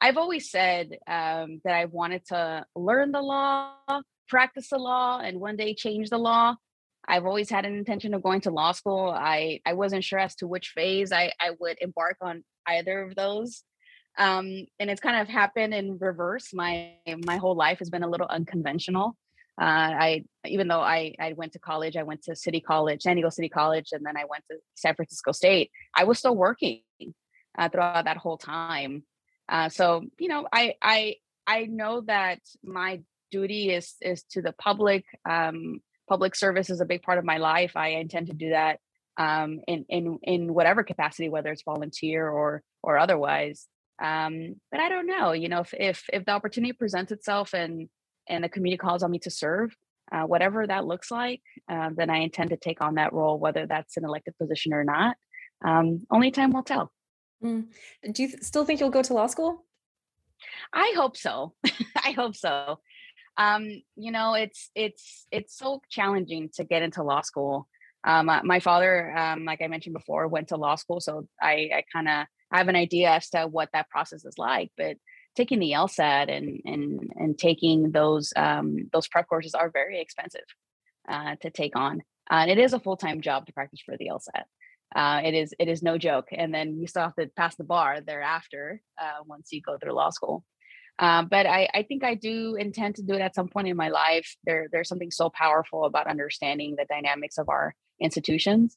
I've 0.00 0.16
always 0.16 0.50
said 0.50 0.90
um, 1.06 1.60
that 1.64 1.74
I 1.74 1.86
wanted 1.86 2.26
to 2.26 2.66
learn 2.74 3.12
the 3.12 3.22
law, 3.22 3.72
practice 4.28 4.68
the 4.70 4.78
law, 4.78 5.20
and 5.20 5.40
one 5.40 5.56
day 5.56 5.74
change 5.74 6.10
the 6.10 6.18
law. 6.18 6.56
I've 7.08 7.24
always 7.24 7.48
had 7.48 7.64
an 7.64 7.76
intention 7.76 8.14
of 8.14 8.22
going 8.22 8.40
to 8.42 8.50
law 8.50 8.72
school. 8.72 9.14
I 9.16 9.60
I 9.64 9.74
wasn't 9.74 10.04
sure 10.04 10.18
as 10.18 10.34
to 10.36 10.48
which 10.48 10.72
phase 10.74 11.12
I 11.12 11.32
I 11.40 11.52
would 11.60 11.78
embark 11.80 12.16
on 12.20 12.44
either 12.66 13.02
of 13.02 13.14
those. 13.14 13.62
Um, 14.18 14.66
and 14.78 14.90
it's 14.90 15.00
kind 15.00 15.20
of 15.20 15.28
happened 15.28 15.74
in 15.74 15.98
reverse. 15.98 16.54
My 16.54 16.94
my 17.24 17.36
whole 17.36 17.54
life 17.54 17.78
has 17.80 17.90
been 17.90 18.02
a 18.02 18.08
little 18.08 18.26
unconventional. 18.28 19.16
Uh, 19.60 19.64
I 19.64 20.24
even 20.44 20.68
though 20.68 20.80
I 20.80 21.14
I 21.18 21.32
went 21.34 21.52
to 21.52 21.58
college, 21.58 21.96
I 21.96 22.02
went 22.02 22.22
to 22.24 22.36
City 22.36 22.60
College, 22.60 23.02
San 23.02 23.16
Diego 23.16 23.30
City 23.30 23.48
College, 23.48 23.88
and 23.92 24.04
then 24.04 24.16
I 24.16 24.24
went 24.28 24.44
to 24.50 24.58
San 24.74 24.94
Francisco 24.94 25.32
State. 25.32 25.70
I 25.94 26.04
was 26.04 26.18
still 26.18 26.36
working 26.36 26.82
uh, 27.58 27.68
throughout 27.68 28.04
that 28.04 28.16
whole 28.16 28.38
time. 28.38 29.04
Uh, 29.48 29.68
so 29.68 30.04
you 30.18 30.28
know, 30.28 30.46
I 30.52 30.74
I 30.82 31.16
I 31.46 31.64
know 31.64 32.02
that 32.02 32.40
my 32.62 33.02
duty 33.30 33.70
is 33.70 33.94
is 34.00 34.24
to 34.32 34.42
the 34.42 34.52
public. 34.52 35.04
Um, 35.28 35.80
public 36.08 36.36
service 36.36 36.70
is 36.70 36.80
a 36.80 36.86
big 36.86 37.02
part 37.02 37.18
of 37.18 37.24
my 37.24 37.38
life. 37.38 37.72
I 37.76 37.88
intend 37.88 38.28
to 38.28 38.32
do 38.34 38.50
that 38.50 38.78
um, 39.16 39.60
in 39.66 39.84
in 39.88 40.18
in 40.22 40.54
whatever 40.54 40.82
capacity, 40.84 41.28
whether 41.28 41.50
it's 41.50 41.62
volunteer 41.62 42.28
or 42.28 42.62
or 42.82 42.98
otherwise. 42.98 43.66
Um, 44.02 44.56
but 44.70 44.80
I 44.80 44.88
don't 44.88 45.06
know. 45.06 45.32
You 45.32 45.48
know, 45.48 45.60
if 45.60 45.74
if 45.74 46.04
if 46.12 46.24
the 46.24 46.32
opportunity 46.32 46.72
presents 46.72 47.12
itself 47.12 47.54
and 47.54 47.88
and 48.28 48.44
the 48.44 48.48
community 48.48 48.78
calls 48.78 49.02
on 49.02 49.10
me 49.10 49.18
to 49.20 49.30
serve, 49.30 49.74
uh, 50.12 50.22
whatever 50.22 50.66
that 50.66 50.86
looks 50.86 51.10
like, 51.10 51.42
uh, 51.70 51.90
then 51.94 52.10
I 52.10 52.18
intend 52.18 52.50
to 52.50 52.56
take 52.56 52.80
on 52.80 52.96
that 52.96 53.12
role, 53.12 53.38
whether 53.38 53.66
that's 53.66 53.96
an 53.96 54.04
elected 54.04 54.36
position 54.38 54.72
or 54.72 54.84
not. 54.84 55.16
Um, 55.64 56.06
only 56.10 56.30
time 56.30 56.52
will 56.52 56.62
tell. 56.62 56.92
Mm. 57.42 57.66
Do 58.12 58.22
you 58.22 58.28
th- 58.28 58.42
still 58.42 58.64
think 58.64 58.80
you'll 58.80 58.90
go 58.90 59.02
to 59.02 59.14
law 59.14 59.26
school? 59.26 59.64
I 60.72 60.92
hope 60.96 61.16
so. 61.16 61.54
I 61.96 62.12
hope 62.12 62.36
so 62.36 62.78
um, 63.36 63.68
you 63.96 64.10
know, 64.10 64.34
it's 64.34 64.70
it's 64.74 65.26
it's 65.30 65.56
so 65.56 65.82
challenging 65.90 66.50
to 66.54 66.64
get 66.64 66.82
into 66.82 67.02
law 67.02 67.20
school. 67.20 67.68
Um, 68.04 68.28
uh, 68.28 68.42
my 68.42 68.60
father, 68.60 69.16
um, 69.16 69.44
like 69.44 69.60
I 69.60 69.66
mentioned 69.66 69.94
before, 69.94 70.28
went 70.28 70.48
to 70.48 70.56
law 70.56 70.76
school, 70.76 71.00
so 71.00 71.28
I, 71.40 71.70
I 71.74 71.84
kind 71.92 72.08
of 72.08 72.26
have 72.52 72.68
an 72.68 72.76
idea 72.76 73.10
as 73.10 73.28
to 73.30 73.46
what 73.46 73.70
that 73.72 73.88
process 73.90 74.24
is 74.24 74.38
like. 74.38 74.70
But 74.76 74.96
taking 75.36 75.58
the 75.58 75.72
LSAT 75.72 76.34
and 76.34 76.60
and 76.64 77.10
and 77.16 77.38
taking 77.38 77.92
those 77.92 78.32
um, 78.36 78.88
those 78.92 79.08
prep 79.08 79.28
courses 79.28 79.54
are 79.54 79.70
very 79.70 80.00
expensive 80.00 80.46
uh, 81.08 81.36
to 81.42 81.50
take 81.50 81.76
on, 81.76 82.00
uh, 82.30 82.34
and 82.34 82.50
it 82.50 82.58
is 82.58 82.72
a 82.72 82.80
full 82.80 82.96
time 82.96 83.20
job 83.20 83.46
to 83.46 83.52
practice 83.52 83.80
for 83.84 83.96
the 83.96 84.10
LSAT. 84.12 84.44
Uh, 84.94 85.20
it 85.24 85.34
is 85.34 85.54
it 85.58 85.68
is 85.68 85.82
no 85.82 85.98
joke, 85.98 86.28
and 86.32 86.54
then 86.54 86.78
you 86.78 86.86
still 86.86 87.02
have 87.02 87.16
to 87.16 87.28
pass 87.36 87.56
the 87.56 87.64
bar 87.64 88.00
thereafter 88.00 88.80
uh, 89.00 89.22
once 89.26 89.52
you 89.52 89.60
go 89.60 89.76
through 89.78 89.92
law 89.92 90.10
school. 90.10 90.44
Um, 90.98 91.28
but 91.30 91.46
I, 91.46 91.68
I 91.74 91.82
think 91.82 92.04
I 92.04 92.14
do 92.14 92.54
intend 92.54 92.96
to 92.96 93.02
do 93.02 93.14
it 93.14 93.20
at 93.20 93.34
some 93.34 93.48
point 93.48 93.68
in 93.68 93.76
my 93.76 93.88
life. 93.88 94.34
There, 94.44 94.68
there's 94.72 94.88
something 94.88 95.10
so 95.10 95.28
powerful 95.28 95.84
about 95.84 96.06
understanding 96.06 96.74
the 96.76 96.86
dynamics 96.86 97.36
of 97.36 97.48
our 97.50 97.74
institutions, 98.00 98.76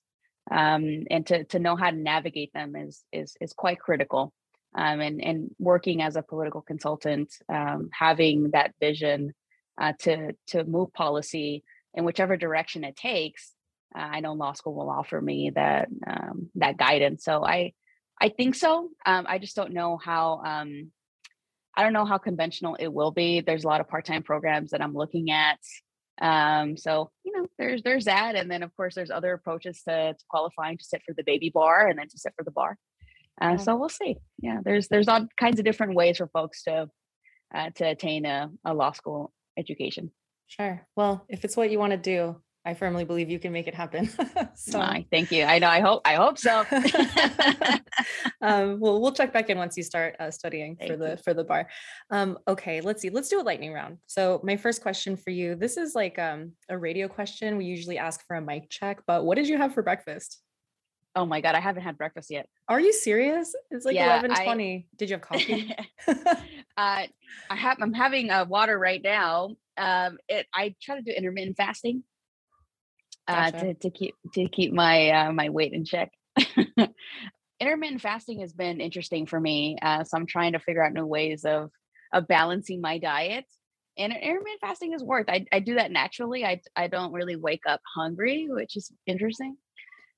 um, 0.51 1.03
and 1.09 1.25
to 1.27 1.43
to 1.45 1.59
know 1.59 1.75
how 1.75 1.91
to 1.91 1.97
navigate 1.97 2.53
them 2.53 2.75
is 2.75 3.03
is 3.11 3.35
is 3.41 3.53
quite 3.53 3.79
critical. 3.79 4.33
Um, 4.75 4.99
and 5.01 5.23
and 5.23 5.49
working 5.57 6.01
as 6.01 6.15
a 6.15 6.21
political 6.21 6.61
consultant, 6.61 7.33
um, 7.51 7.89
having 7.91 8.51
that 8.51 8.73
vision 8.79 9.33
uh, 9.81 9.93
to 9.99 10.33
to 10.47 10.63
move 10.63 10.93
policy 10.93 11.63
in 11.95 12.05
whichever 12.05 12.37
direction 12.37 12.83
it 12.83 12.95
takes, 12.95 13.51
uh, 13.95 13.99
I 13.99 14.19
know 14.19 14.33
law 14.33 14.53
school 14.53 14.75
will 14.75 14.89
offer 14.89 15.19
me 15.19 15.51
that 15.55 15.87
um, 16.05 16.49
that 16.55 16.77
guidance. 16.77 17.23
So 17.23 17.43
I 17.43 17.73
I 18.21 18.29
think 18.29 18.55
so. 18.55 18.89
Um, 19.05 19.25
I 19.27 19.39
just 19.39 19.55
don't 19.55 19.73
know 19.73 19.97
how 19.97 20.41
um, 20.45 20.91
I 21.75 21.83
don't 21.83 21.93
know 21.93 22.05
how 22.05 22.17
conventional 22.17 22.75
it 22.75 22.93
will 22.93 23.11
be. 23.11 23.41
There's 23.41 23.63
a 23.63 23.67
lot 23.67 23.81
of 23.81 23.87
part-time 23.87 24.23
programs 24.23 24.71
that 24.71 24.81
I'm 24.81 24.93
looking 24.93 25.31
at. 25.31 25.59
Um, 26.21 26.75
so 26.77 27.11
you 27.23 27.31
know, 27.31 27.47
there's 27.57 27.81
there's 27.83 28.05
that, 28.05 28.35
and 28.35 28.49
then 28.51 28.63
of 28.63 28.75
course 28.75 28.95
there's 28.95 29.11
other 29.11 29.33
approaches 29.33 29.81
to, 29.87 30.13
to 30.13 30.25
qualifying 30.29 30.77
to 30.77 30.83
sit 30.83 31.01
for 31.05 31.13
the 31.13 31.23
baby 31.23 31.49
bar 31.49 31.87
and 31.87 31.97
then 31.97 32.09
to 32.09 32.17
sit 32.17 32.33
for 32.35 32.43
the 32.43 32.51
bar. 32.51 32.77
Uh, 33.41 33.57
So 33.57 33.75
we'll 33.77 33.89
see. 33.89 34.17
Yeah, 34.41 34.59
there's 34.63 34.87
there's 34.89 35.07
all 35.07 35.27
kinds 35.37 35.59
of 35.59 35.65
different 35.65 35.95
ways 35.95 36.17
for 36.17 36.27
folks 36.27 36.63
to 36.63 36.89
uh, 37.55 37.69
to 37.75 37.85
attain 37.85 38.25
a, 38.25 38.51
a 38.65 38.73
law 38.73 38.91
school 38.91 39.31
education. 39.57 40.11
Sure. 40.47 40.85
Well, 40.95 41.25
if 41.29 41.45
it's 41.45 41.55
what 41.55 41.69
you 41.69 41.79
want 41.79 41.91
to 41.91 41.97
do, 41.97 42.41
I 42.65 42.73
firmly 42.73 43.05
believe 43.05 43.29
you 43.29 43.39
can 43.39 43.53
make 43.53 43.67
it 43.67 43.73
happen. 43.73 44.09
so 44.55 44.85
thank 45.11 45.31
you. 45.31 45.43
I 45.43 45.59
know. 45.59 45.69
I 45.69 45.79
hope. 45.79 46.01
I 46.03 46.15
hope 46.15 46.37
so. 46.37 46.59
um, 48.41 48.79
well, 48.79 48.99
we'll 49.01 49.13
check 49.13 49.31
back 49.31 49.49
in 49.49 49.57
once 49.57 49.77
you 49.77 49.83
start 49.83 50.15
uh, 50.19 50.29
studying 50.29 50.75
thank 50.75 50.91
for 50.91 50.97
the 50.97 51.11
you. 51.11 51.17
for 51.17 51.33
the 51.33 51.43
bar. 51.43 51.69
Um, 52.11 52.37
okay, 52.47 52.81
let's 52.81 53.01
see. 53.01 53.09
Let's 53.09 53.29
do 53.29 53.39
a 53.39 53.43
lightning 53.43 53.71
round. 53.71 53.97
So 54.07 54.41
my 54.43 54.57
first 54.57 54.81
question 54.81 55.15
for 55.15 55.29
you. 55.29 55.55
This 55.55 55.77
is 55.77 55.95
like 55.95 56.19
um, 56.19 56.51
a 56.67 56.77
radio 56.77 57.07
question. 57.07 57.57
We 57.57 57.65
usually 57.65 57.97
ask 57.97 58.25
for 58.27 58.35
a 58.35 58.41
mic 58.41 58.69
check, 58.69 59.01
but 59.07 59.23
what 59.23 59.35
did 59.35 59.47
you 59.47 59.57
have 59.57 59.73
for 59.73 59.81
breakfast? 59.81 60.41
Oh 61.15 61.25
my 61.25 61.39
god, 61.41 61.55
I 61.55 61.61
haven't 61.61 61.83
had 61.83 61.97
breakfast 61.97 62.29
yet. 62.29 62.47
Are 62.67 62.79
you 62.79 62.91
serious? 62.91 63.55
It's 63.71 63.85
like 63.85 63.95
yeah, 63.95 64.19
eleven 64.19 64.43
twenty. 64.43 64.87
Did 64.97 65.09
you 65.09 65.15
have 65.15 65.21
coffee? 65.21 65.73
uh, 66.07 66.13
I 66.77 67.07
have. 67.49 67.77
I'm 67.81 67.93
having 67.93 68.29
uh, 68.29 68.45
water 68.45 68.77
right 68.77 69.01
now. 69.01 69.55
Um, 69.77 70.17
it. 70.27 70.45
I 70.53 70.75
try 70.81 70.97
to 70.97 71.01
do 71.01 71.11
intermittent 71.11 71.55
fasting 71.55 72.03
uh, 73.29 73.51
to, 73.51 73.73
to 73.75 73.89
keep 73.89 74.15
to 74.33 74.47
keep 74.47 74.73
my 74.73 75.09
uh, 75.09 75.31
my 75.31 75.49
weight 75.49 75.73
in 75.73 75.85
check. 75.85 76.11
Intermittent 77.59 78.01
fasting 78.01 78.39
has 78.39 78.53
been 78.53 78.79
interesting 78.79 79.25
for 79.25 79.39
me, 79.39 79.77
uh, 79.81 80.03
so 80.03 80.17
I'm 80.17 80.25
trying 80.25 80.53
to 80.53 80.59
figure 80.59 80.83
out 80.83 80.93
new 80.93 81.05
ways 81.05 81.45
of 81.45 81.71
of 82.13 82.27
balancing 82.27 82.81
my 82.81 82.97
diet. 82.97 83.45
And 83.97 84.13
intermittent 84.13 84.61
fasting 84.61 84.93
has 84.93 85.03
worked. 85.03 85.29
I, 85.29 85.45
I 85.51 85.59
do 85.59 85.75
that 85.75 85.91
naturally. 85.91 86.45
I 86.45 86.61
I 86.75 86.87
don't 86.87 87.11
really 87.11 87.35
wake 87.35 87.63
up 87.67 87.81
hungry, 87.95 88.47
which 88.49 88.77
is 88.77 88.91
interesting. 89.05 89.57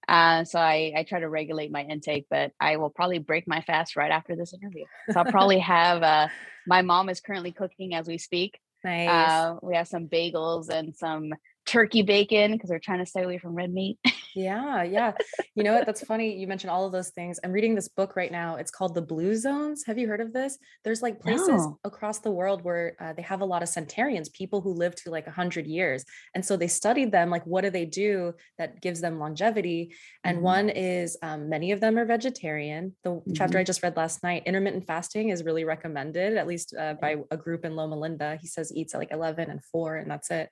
Uh, 0.08 0.44
so 0.44 0.60
I, 0.60 0.94
I 0.96 1.03
try 1.03 1.20
to 1.20 1.30
regulate 1.30 1.72
my 1.72 1.84
intake, 1.84 2.25
but 2.30 2.51
I 2.60 2.77
will 2.77 2.89
probably 2.89 3.20
break 3.20 3.48
my 3.48 3.62
fast 3.62 3.96
right 3.96 4.12
after 4.12 4.36
this 4.36 4.53
interview. 4.53 4.86
So 5.12 5.20
I'll 5.20 5.32
probably 5.32 5.60
have 5.77 6.03
uh, 6.03 6.27
my 6.68 6.82
mom 6.82 7.10
is 7.10 7.22
currently 7.22 7.51
cooking 7.51 7.94
as 7.94 8.08
we 8.08 8.18
speak. 8.18 8.60
Nice. 8.84 9.10
Uh, 9.10 9.56
we 9.62 9.75
have 9.75 9.88
some 9.88 10.08
bagels 10.08 10.70
and 10.70 10.96
some 10.96 11.34
turkey 11.72 12.01
bacon 12.01 12.51
because 12.51 12.70
we're 12.70 12.80
trying 12.80 13.00
to 13.00 13.06
stay 13.06 13.24
away 13.24 13.38
from 13.38 13.56
red 13.56 13.74
meat. 13.74 13.98
yeah, 14.36 14.84
yeah. 14.84 15.13
You 15.56 15.63
know 15.63 15.74
what? 15.74 15.86
That's 15.86 16.04
funny. 16.04 16.36
You 16.36 16.46
mentioned 16.46 16.70
all 16.70 16.86
of 16.86 16.92
those 16.92 17.12
things. 17.12 17.40
I'm 17.44 17.54
reading 17.54 17.75
this 17.75 17.88
book 17.88 18.18
right 18.18 18.32
now. 18.32 18.58
It's 18.58 18.72
called 18.72 18.94
The 18.94 19.01
Blue 19.01 19.36
Zones. 19.36 19.86
Have 19.86 19.98
you 19.98 20.08
heard 20.10 20.20
of 20.20 20.34
this? 20.34 20.58
There's 20.84 21.01
like 21.01 21.22
places 21.22 21.48
no. 21.48 21.80
across 21.86 22.20
the 22.20 22.32
world 22.32 22.62
where 22.63 22.98
uh, 23.00 23.13
they 23.13 23.22
have 23.22 23.40
a 23.40 23.46
lot 23.46 23.63
of 23.63 23.70
centenarians, 23.70 24.28
people 24.30 24.60
who 24.60 24.74
live 24.74 24.96
to 24.96 25.12
like 25.12 25.25
100 25.25 25.66
years. 25.66 26.04
And 26.36 26.46
so 26.46 26.58
they 26.58 26.68
studied 26.68 27.13
them, 27.13 27.30
like, 27.30 27.46
what 27.46 27.62
do 27.62 27.70
they 27.70 27.86
do 27.86 28.34
that 28.58 28.82
gives 28.82 29.00
them 29.00 29.18
longevity? 29.18 29.96
And 30.25 30.38
mm-hmm. 30.38 30.46
one 30.46 30.70
is 30.70 31.18
um, 31.24 31.48
many 31.48 31.72
of 31.72 31.80
them 31.80 31.98
are 31.98 32.06
vegetarian. 32.06 32.98
The 33.06 33.12
mm-hmm. 33.12 33.32
chapter 33.34 33.58
I 33.58 33.63
just 33.63 33.82
read 33.82 33.96
last 33.96 34.24
night, 34.24 34.44
intermittent 34.46 34.88
fasting 34.88 35.30
is 35.30 35.46
really 35.46 35.63
recommended, 35.63 36.36
at 36.36 36.48
least 36.48 36.75
uh, 36.78 36.96
by 36.96 37.16
a 37.32 37.38
group 37.38 37.63
in 37.63 37.78
Loma 37.78 37.98
Linda. 37.98 38.38
He 38.42 38.48
says 38.48 38.75
eats 38.75 38.94
at 38.94 39.00
like 39.00 39.12
11 39.12 39.50
and 39.50 39.63
4, 39.63 39.96
and 39.96 40.12
that's 40.12 40.32
it 40.32 40.50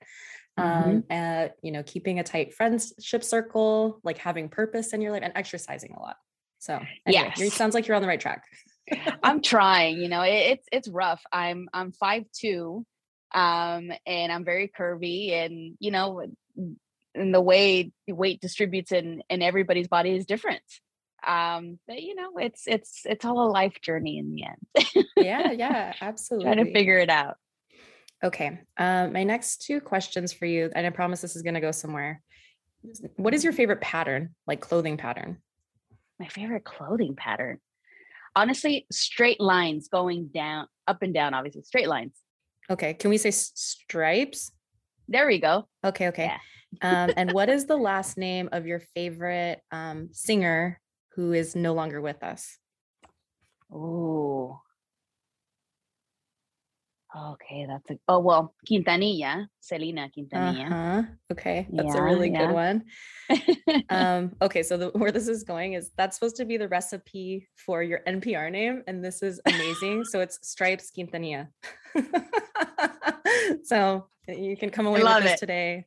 mm-hmm. 0.58 0.90
um, 0.90 1.04
and 1.08 1.50
you 1.62 1.72
know 1.72 1.82
keeping 1.82 2.18
a 2.18 2.22
tight 2.22 2.54
friendship 2.54 3.24
circle 3.24 4.00
like 4.02 4.18
having 4.18 4.48
purpose 4.48 4.92
in 4.92 5.00
your 5.00 5.12
life 5.12 5.22
and 5.22 5.32
exercising 5.34 5.94
a 5.96 6.00
lot. 6.00 6.16
So 6.58 6.74
anyway, 6.74 7.32
yeah 7.36 7.44
it 7.44 7.52
sounds 7.52 7.74
like 7.74 7.86
you're 7.86 7.96
on 7.96 8.02
the 8.02 8.08
right 8.08 8.20
track. 8.20 8.44
I'm 9.22 9.42
trying 9.42 9.98
you 9.98 10.08
know 10.08 10.22
it, 10.22 10.58
it's 10.58 10.68
it's 10.72 10.88
rough. 10.88 11.22
I'm 11.32 11.68
i'm 11.72 11.92
five 11.92 12.24
two 12.32 12.84
um 13.32 13.92
and 14.06 14.32
i'm 14.32 14.44
very 14.44 14.68
curvy 14.76 15.32
and 15.32 15.76
you 15.78 15.92
know 15.92 16.20
and 17.14 17.34
the 17.34 17.40
way 17.40 17.92
weight 18.08 18.40
distributes 18.40 18.92
in 18.92 19.22
in 19.30 19.42
everybody's 19.42 19.88
body 19.88 20.14
is 20.14 20.26
different. 20.26 20.62
Um 21.26 21.78
but 21.86 22.02
you 22.02 22.14
know 22.14 22.38
it's 22.38 22.62
it's 22.66 23.02
it's 23.04 23.24
all 23.24 23.48
a 23.48 23.50
life 23.50 23.80
journey 23.82 24.18
in 24.18 24.30
the 24.32 24.44
end. 24.44 25.06
Yeah 25.16 25.52
yeah 25.52 25.92
absolutely 26.00 26.44
trying 26.52 26.64
to 26.64 26.72
figure 26.72 26.98
it 26.98 27.10
out 27.10 27.36
Okay. 28.22 28.60
Um, 28.76 29.12
my 29.12 29.24
next 29.24 29.62
two 29.62 29.80
questions 29.80 30.32
for 30.32 30.46
you, 30.46 30.70
and 30.74 30.86
I 30.86 30.90
promise 30.90 31.20
this 31.20 31.36
is 31.36 31.42
going 31.42 31.54
to 31.54 31.60
go 31.60 31.72
somewhere. 31.72 32.20
What 33.16 33.34
is 33.34 33.44
your 33.44 33.52
favorite 33.52 33.80
pattern, 33.80 34.34
like 34.46 34.60
clothing 34.60 34.96
pattern? 34.96 35.38
My 36.18 36.28
favorite 36.28 36.64
clothing 36.64 37.16
pattern. 37.16 37.58
Honestly, 38.36 38.86
straight 38.92 39.40
lines 39.40 39.88
going 39.88 40.28
down, 40.28 40.66
up 40.86 41.02
and 41.02 41.12
down, 41.12 41.34
obviously, 41.34 41.62
straight 41.62 41.88
lines. 41.88 42.12
Okay. 42.70 42.94
Can 42.94 43.10
we 43.10 43.18
say 43.18 43.30
stripes? 43.30 44.52
There 45.08 45.26
we 45.26 45.38
go. 45.38 45.66
Okay. 45.84 46.08
Okay. 46.08 46.32
Yeah. 46.82 47.04
um, 47.04 47.12
and 47.16 47.32
what 47.32 47.48
is 47.48 47.66
the 47.66 47.76
last 47.90 48.16
name 48.16 48.48
of 48.52 48.66
your 48.66 48.80
favorite 48.94 49.60
um, 49.72 50.10
singer 50.12 50.80
who 51.16 51.32
is 51.32 51.56
no 51.56 51.72
longer 51.74 52.00
with 52.00 52.22
us? 52.22 52.58
Oh, 53.72 54.60
Okay, 57.16 57.66
that's 57.66 57.90
a 57.90 57.98
oh 58.06 58.20
well, 58.20 58.54
Quintanilla, 58.68 59.48
Selena 59.58 60.08
Quintanilla. 60.16 60.66
Uh-huh. 60.66 61.02
Okay, 61.32 61.66
that's 61.72 61.94
yeah, 61.94 62.00
a 62.00 62.04
really 62.04 62.30
yeah. 62.30 62.46
good 62.46 62.54
one. 62.54 62.84
um, 63.90 64.36
okay, 64.40 64.62
so 64.62 64.76
the, 64.76 64.88
where 64.94 65.10
this 65.10 65.26
is 65.26 65.42
going 65.42 65.72
is 65.72 65.90
that's 65.96 66.16
supposed 66.16 66.36
to 66.36 66.44
be 66.44 66.56
the 66.56 66.68
recipe 66.68 67.48
for 67.56 67.82
your 67.82 68.00
NPR 68.06 68.52
name, 68.52 68.84
and 68.86 69.04
this 69.04 69.24
is 69.24 69.40
amazing. 69.46 70.04
so 70.04 70.20
it's 70.20 70.38
Stripes 70.42 70.92
Quintanilla. 70.96 71.48
so 73.64 74.06
you 74.28 74.56
can 74.56 74.70
come 74.70 74.86
away 74.86 75.02
with 75.02 75.22
this 75.24 75.32
it. 75.32 75.38
today. 75.38 75.86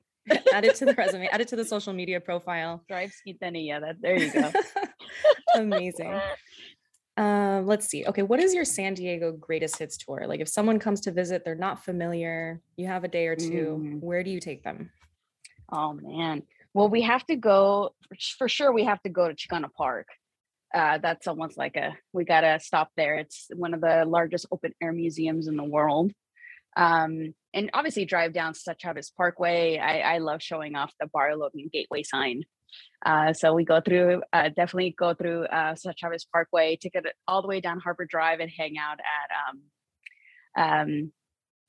add 0.54 0.66
it 0.66 0.76
to 0.76 0.86
the 0.86 0.94
resume, 0.94 1.28
add 1.28 1.40
it 1.40 1.48
to 1.50 1.56
the 1.56 1.66
social 1.66 1.94
media 1.94 2.20
profile. 2.20 2.82
Stripes 2.84 3.22
Quintanilla. 3.26 3.80
That 3.80 4.02
there 4.02 4.20
you 4.20 4.30
go. 4.30 4.52
amazing. 5.56 6.20
Uh, 7.16 7.62
let's 7.64 7.88
see. 7.88 8.06
Okay, 8.06 8.24
what 8.24 8.40
is 8.40 8.56
your 8.56 8.66
San 8.66 8.96
Diego 8.96 9.32
greatest 9.32 9.78
hits 9.78 9.98
tour? 9.98 10.26
Like, 10.28 10.40
if 10.40 10.50
someone 10.50 10.80
comes 10.80 11.02
to 11.02 11.12
visit, 11.12 11.44
they're 11.46 11.56
not 11.56 11.86
familiar, 11.86 12.60
you 12.76 12.88
have 12.88 13.04
a 13.04 13.08
day 13.08 13.28
or 13.28 13.36
two. 13.36 13.80
Mm. 13.80 14.02
Where 14.02 14.24
do 14.24 14.32
you 14.32 14.40
take 14.40 14.64
them? 14.64 14.90
Oh 15.72 15.94
man. 15.94 16.44
Well, 16.74 16.90
we 16.90 17.02
have 17.02 17.26
to 17.28 17.36
go 17.36 17.94
for 18.38 18.48
sure. 18.48 18.72
We 18.72 18.86
have 18.86 19.02
to 19.04 19.10
go 19.10 19.28
to 19.28 19.36
Chicano 19.36 19.72
Park. 19.72 20.08
Uh, 20.74 20.98
that's 20.98 21.28
almost 21.28 21.58
like 21.58 21.76
a 21.76 21.96
we 22.14 22.26
gotta 22.26 22.60
stop 22.60 22.90
there. 22.98 23.16
It's 23.16 23.48
one 23.56 23.74
of 23.74 23.82
the 23.82 24.06
largest 24.06 24.48
open 24.52 24.74
air 24.82 24.92
museums 24.92 25.48
in 25.48 25.56
the 25.56 25.64
world. 25.64 26.12
Um, 26.76 27.36
and 27.54 27.70
obviously 27.74 28.06
drive 28.06 28.34
down 28.34 28.56
Cesar 28.56 28.76
Chavez 28.78 29.12
Parkway. 29.16 29.78
I, 29.78 30.16
I 30.16 30.18
love 30.18 30.42
showing 30.42 30.76
off 30.76 30.92
the 31.00 31.08
Barrio 31.08 31.38
Logan 31.38 31.70
Gateway 31.72 32.02
sign. 32.02 32.44
Uh, 33.06 33.34
so 33.34 33.54
we 33.54 33.66
go 33.66 33.82
through, 33.82 34.22
uh, 34.32 34.50
definitely 34.50 34.96
go 34.98 35.14
through 35.14 35.46
uh, 35.46 35.76
Chavez 35.96 36.26
Parkway, 36.32 36.78
take 36.78 36.96
it 36.96 37.06
all 37.28 37.42
the 37.42 37.48
way 37.48 37.60
down 37.60 37.80
Harbor 37.80 38.06
Drive 38.06 38.40
and 38.40 38.50
hang 38.50 38.76
out 38.78 39.00
at 39.00 40.66
um, 40.66 41.12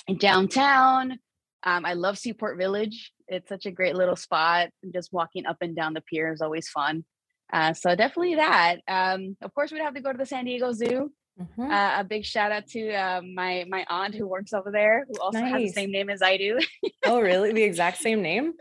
um, 0.09 0.19
downtown. 0.19 1.19
Um, 1.65 1.85
I 1.87 1.95
love 1.95 2.19
Seaport 2.19 2.59
Village. 2.59 3.13
It's 3.27 3.49
such 3.49 3.67
a 3.67 3.71
great 3.71 3.97
little 3.97 4.17
spot. 4.17 4.69
Just 4.93 5.13
walking 5.13 5.47
up 5.47 5.57
and 5.61 5.75
down 5.75 5.95
the 5.95 6.03
pier 6.03 6.33
is 6.33 6.43
always 6.43 6.69
fun. 6.69 7.05
Uh, 7.53 7.73
so 7.73 7.95
definitely 7.95 8.37
that. 8.37 8.77
Um, 8.87 9.37
of 9.43 9.55
course, 9.55 9.73
we'd 9.73 9.81
have 9.81 9.95
to 9.95 10.01
go 10.01 10.13
to 10.13 10.19
the 10.19 10.27
San 10.27 10.45
Diego 10.45 10.73
Zoo. 10.73 11.11
Mm-hmm. 11.41 11.71
Uh, 11.71 12.01
a 12.01 12.05
big 12.05 12.25
shout 12.25 12.53
out 12.53 12.67
to 12.69 12.93
uh, 12.93 13.21
my 13.35 13.65
my 13.69 13.85
aunt 13.89 14.15
who 14.15 14.27
works 14.27 14.53
over 14.53 14.71
there, 14.71 15.05
who 15.09 15.21
also 15.21 15.41
nice. 15.41 15.53
has 15.53 15.63
the 15.63 15.69
same 15.69 15.91
name 15.91 16.09
as 16.09 16.23
I 16.23 16.37
do. 16.37 16.61
oh, 17.05 17.21
really? 17.21 17.53
The 17.55 17.63
exact 17.63 17.99
same 17.99 18.23
name? 18.23 18.53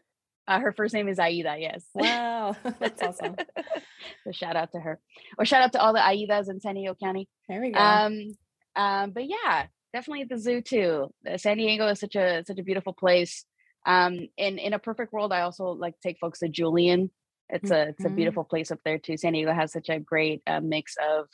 Uh, 0.48 0.60
her 0.60 0.74
first 0.74 0.94
name 0.94 1.08
is 1.08 1.20
Aida. 1.20 1.56
Yes. 1.58 1.86
Wow, 1.94 2.56
that's 2.80 3.02
awesome. 3.02 3.36
so 4.24 4.32
shout 4.32 4.56
out 4.56 4.72
to 4.74 4.80
her, 4.80 5.00
or 5.38 5.46
shout 5.46 5.62
out 5.62 5.72
to 5.74 5.82
all 5.82 5.94
the 5.94 6.00
Aidas 6.00 6.50
in 6.50 6.60
San 6.60 6.76
Diego 6.76 6.96
County. 7.02 7.30
There 7.48 7.62
we 7.62 7.72
go. 7.72 7.80
Um, 7.80 8.36
um, 8.76 9.12
but 9.12 9.26
yeah, 9.26 9.68
definitely 9.94 10.24
at 10.24 10.30
the 10.30 10.38
zoo 10.38 10.62
too. 10.62 11.14
San 11.38 11.58
Diego 11.58 11.88
is 11.88 12.00
such 12.00 12.16
a 12.16 12.44
such 12.46 12.60
a 12.60 12.64
beautiful 12.64 12.94
place. 12.94 13.46
Um, 13.86 14.28
in 14.38 14.58
in 14.60 14.74
a 14.74 14.80
perfect 14.80 15.14
world, 15.14 15.32
I 15.32 15.42
also 15.42 15.66
like 15.66 15.94
to 15.94 16.08
take 16.08 16.18
folks 16.20 16.40
to 16.40 16.50
Julian. 16.50 17.10
It's 17.50 17.72
a 17.72 17.90
it's 17.90 18.04
a 18.04 18.08
mm-hmm. 18.08 18.16
beautiful 18.16 18.44
place 18.44 18.72
up 18.72 18.80
there 18.84 18.98
too. 18.98 19.16
San 19.16 19.34
Diego 19.34 19.54
has 19.54 19.72
such 19.72 19.90
a 19.90 20.00
great 20.00 20.42
uh, 20.48 20.60
mix 20.60 20.96
of 20.98 21.28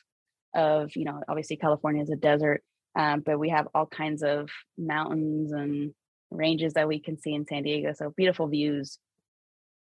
of 0.54 0.96
you 0.96 1.06
know 1.06 1.22
obviously 1.28 1.56
California 1.56 2.04
is 2.04 2.12
a 2.12 2.16
desert, 2.16 2.62
um, 2.96 3.22
but 3.22 3.40
we 3.40 3.50
have 3.50 3.68
all 3.74 3.86
kinds 3.86 4.22
of 4.22 4.50
mountains 4.78 5.52
and 5.52 5.94
ranges 6.32 6.74
that 6.74 6.88
we 6.88 7.00
can 7.00 7.20
see 7.20 7.34
in 7.34 7.46
San 7.46 7.64
Diego. 7.64 7.94
So 7.96 8.14
beautiful 8.16 8.48
views. 8.48 8.98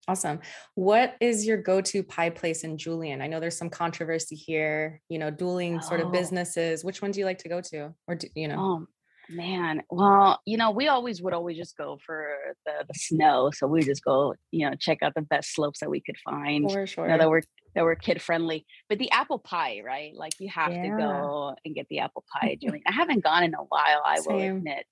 Awesome. 0.07 0.41
What 0.75 1.15
is 1.21 1.45
your 1.45 1.57
go-to 1.57 2.03
pie 2.03 2.29
place 2.29 2.65
in 2.65 2.77
Julian? 2.77 3.21
I 3.21 3.27
know 3.27 3.39
there's 3.39 3.57
some 3.57 3.69
controversy 3.69 4.35
here, 4.35 5.01
you 5.07 5.17
know, 5.17 5.31
dueling 5.31 5.77
oh. 5.77 5.81
sort 5.81 6.01
of 6.01 6.07
oh. 6.07 6.11
businesses. 6.11 6.83
Which 6.83 7.01
one 7.01 7.11
do 7.11 7.19
you 7.19 7.25
like 7.25 7.37
to 7.39 7.49
go 7.49 7.61
to? 7.61 7.93
Or 8.07 8.15
do 8.15 8.27
you 8.35 8.49
know? 8.49 8.57
Oh 8.59 8.87
man. 9.29 9.81
Well, 9.89 10.41
you 10.45 10.57
know, 10.57 10.71
we 10.71 10.89
always 10.89 11.21
would 11.21 11.33
always 11.33 11.55
just 11.57 11.77
go 11.77 11.97
for 12.05 12.35
the, 12.65 12.85
the 12.85 12.93
snow. 12.95 13.51
So 13.53 13.65
we 13.67 13.81
just 13.81 14.03
go, 14.03 14.35
you 14.51 14.69
know, 14.69 14.75
check 14.77 15.01
out 15.01 15.13
the 15.15 15.21
best 15.21 15.55
slopes 15.55 15.79
that 15.79 15.89
we 15.89 16.01
could 16.01 16.17
find. 16.25 16.69
For 16.69 16.85
sure. 16.85 17.05
You 17.05 17.11
know, 17.11 17.17
that 17.19 17.29
were 17.29 17.43
that 17.75 17.83
were 17.83 17.95
kid 17.95 18.21
friendly. 18.21 18.65
But 18.89 18.99
the 18.99 19.11
apple 19.11 19.39
pie, 19.39 19.81
right? 19.85 20.13
Like 20.15 20.33
you 20.39 20.49
have 20.49 20.73
yeah. 20.73 20.83
to 20.83 20.89
go 20.97 21.55
and 21.63 21.73
get 21.73 21.87
the 21.89 21.99
apple 21.99 22.25
pie, 22.33 22.57
Julian. 22.61 22.83
I 22.87 22.91
haven't 22.91 23.23
gone 23.23 23.43
in 23.43 23.53
a 23.53 23.63
while, 23.63 24.01
I 24.05 24.19
Same. 24.19 24.35
will 24.35 24.57
admit 24.57 24.85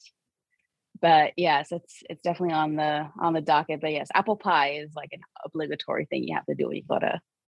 but 1.01 1.33
yes, 1.37 1.71
it's 1.71 2.03
it's 2.09 2.21
definitely 2.21 2.53
on 2.53 2.75
the 2.75 3.07
on 3.19 3.33
the 3.33 3.41
docket. 3.41 3.81
But 3.81 3.91
yes, 3.91 4.07
apple 4.13 4.37
pie 4.37 4.73
is 4.73 4.91
like 4.95 5.09
an 5.11 5.21
obligatory 5.45 6.05
thing 6.05 6.23
you 6.27 6.35
have 6.35 6.45
to 6.45 6.55
do 6.55 6.67
when 6.67 6.77
you 6.77 6.83
go 6.87 6.99
to 6.99 7.19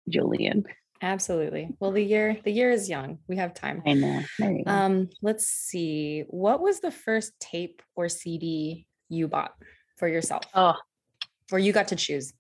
Julian. 0.09 0.65
Absolutely. 1.01 1.69
Well, 1.79 1.91
the 1.91 2.03
year 2.03 2.37
the 2.43 2.51
year 2.51 2.71
is 2.71 2.87
young. 2.89 3.17
We 3.27 3.37
have 3.37 3.53
time. 3.53 3.81
I 3.85 3.93
know. 3.93 4.21
Um, 4.67 5.09
let's 5.21 5.47
see. 5.47 6.23
What 6.27 6.61
was 6.61 6.79
the 6.79 6.91
first 6.91 7.33
tape 7.39 7.81
or 7.95 8.07
CD 8.07 8.85
you 9.09 9.27
bought 9.27 9.53
for 9.97 10.07
yourself? 10.07 10.43
Oh, 10.53 10.75
Or 11.51 11.57
you 11.59 11.73
got 11.73 11.87
to 11.89 11.95
choose? 11.95 12.33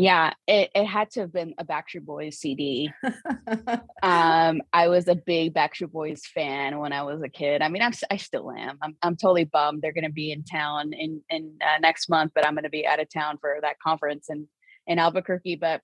Yeah, 0.00 0.32
it, 0.46 0.70
it 0.76 0.84
had 0.84 1.10
to 1.10 1.20
have 1.22 1.32
been 1.32 1.54
a 1.58 1.64
Backstreet 1.64 2.04
Boys 2.04 2.38
CD. 2.38 2.92
um, 4.00 4.62
I 4.72 4.86
was 4.86 5.08
a 5.08 5.16
big 5.16 5.54
Backstreet 5.54 5.90
Boys 5.90 6.22
fan 6.24 6.78
when 6.78 6.92
I 6.92 7.02
was 7.02 7.20
a 7.20 7.28
kid. 7.28 7.62
I 7.62 7.68
mean, 7.68 7.82
I'm 7.82 7.92
I 8.08 8.16
still 8.16 8.48
am. 8.52 8.78
I'm 8.80 8.96
I'm 9.02 9.16
totally 9.16 9.42
bummed 9.42 9.82
they're 9.82 9.92
going 9.92 10.04
to 10.04 10.12
be 10.12 10.30
in 10.30 10.44
town 10.44 10.92
in 10.92 11.20
in 11.28 11.56
uh, 11.60 11.78
next 11.80 12.08
month, 12.08 12.30
but 12.32 12.46
I'm 12.46 12.54
going 12.54 12.62
to 12.62 12.70
be 12.70 12.86
out 12.86 13.00
of 13.00 13.08
town 13.12 13.38
for 13.40 13.56
that 13.60 13.80
conference 13.80 14.30
in 14.30 14.46
in 14.86 15.00
Albuquerque. 15.00 15.56
But 15.56 15.80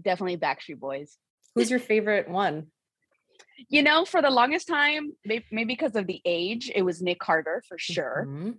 definitely 0.00 0.36
Backstreet 0.36 0.78
Boys. 0.78 1.18
Who's 1.56 1.68
your 1.68 1.80
favorite 1.80 2.28
one? 2.28 2.68
You 3.68 3.82
know, 3.82 4.04
for 4.04 4.22
the 4.22 4.30
longest 4.30 4.68
time, 4.68 5.14
maybe, 5.24 5.44
maybe 5.50 5.74
because 5.74 5.96
of 5.96 6.06
the 6.06 6.22
age, 6.24 6.70
it 6.72 6.82
was 6.82 7.02
Nick 7.02 7.18
Carter 7.18 7.64
for 7.68 7.78
sure. 7.78 8.26
Mm-hmm. 8.28 8.50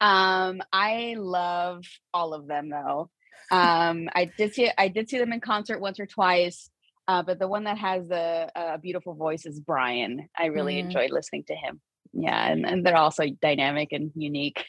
Um, 0.00 0.62
I 0.72 1.16
love 1.18 1.84
all 2.14 2.32
of 2.32 2.46
them 2.46 2.70
though. 2.70 3.10
Um, 3.50 4.08
I 4.14 4.30
did 4.36 4.54
see 4.54 4.70
I 4.78 4.88
did 4.88 5.08
see 5.08 5.18
them 5.18 5.32
in 5.32 5.40
concert 5.40 5.80
once 5.80 5.98
or 5.98 6.06
twice. 6.06 6.70
Uh, 7.08 7.22
but 7.24 7.40
the 7.40 7.48
one 7.48 7.64
that 7.64 7.76
has 7.76 8.06
the 8.06 8.48
uh, 8.54 8.76
beautiful 8.76 9.14
voice 9.14 9.44
is 9.44 9.58
Brian. 9.58 10.28
I 10.38 10.46
really 10.46 10.76
mm. 10.76 10.84
enjoy 10.84 11.08
listening 11.10 11.42
to 11.48 11.56
him. 11.56 11.80
Yeah, 12.12 12.48
and, 12.48 12.64
and 12.64 12.86
they're 12.86 12.96
also 12.96 13.24
dynamic 13.42 13.88
and 13.90 14.12
unique. 14.14 14.64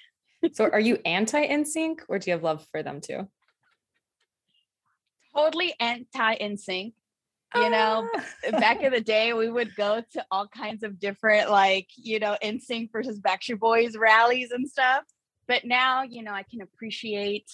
so, 0.53 0.65
are 0.65 0.79
you 0.79 0.97
anti 1.05 1.45
NSYNC 1.45 1.99
or 2.09 2.17
do 2.17 2.31
you 2.31 2.33
have 2.33 2.43
love 2.43 2.65
for 2.71 2.81
them 2.81 2.99
too? 2.99 3.27
Totally 5.35 5.75
anti 5.79 6.35
NSYNC. 6.37 6.93
You 7.53 7.69
know, 7.69 8.09
ah. 8.15 8.51
back 8.51 8.81
in 8.81 8.91
the 8.93 9.01
day, 9.01 9.33
we 9.33 9.49
would 9.49 9.75
go 9.75 10.01
to 10.13 10.25
all 10.31 10.47
kinds 10.47 10.83
of 10.83 10.99
different, 10.99 11.51
like, 11.51 11.87
you 11.95 12.17
know, 12.17 12.37
NSYNC 12.41 12.91
versus 12.91 13.19
Backstreet 13.19 13.59
Boys 13.59 13.97
rallies 13.97 14.51
and 14.51 14.67
stuff 14.67 15.03
but 15.47 15.65
now 15.65 16.03
you 16.03 16.23
know 16.23 16.31
i 16.31 16.43
can 16.43 16.61
appreciate 16.61 17.49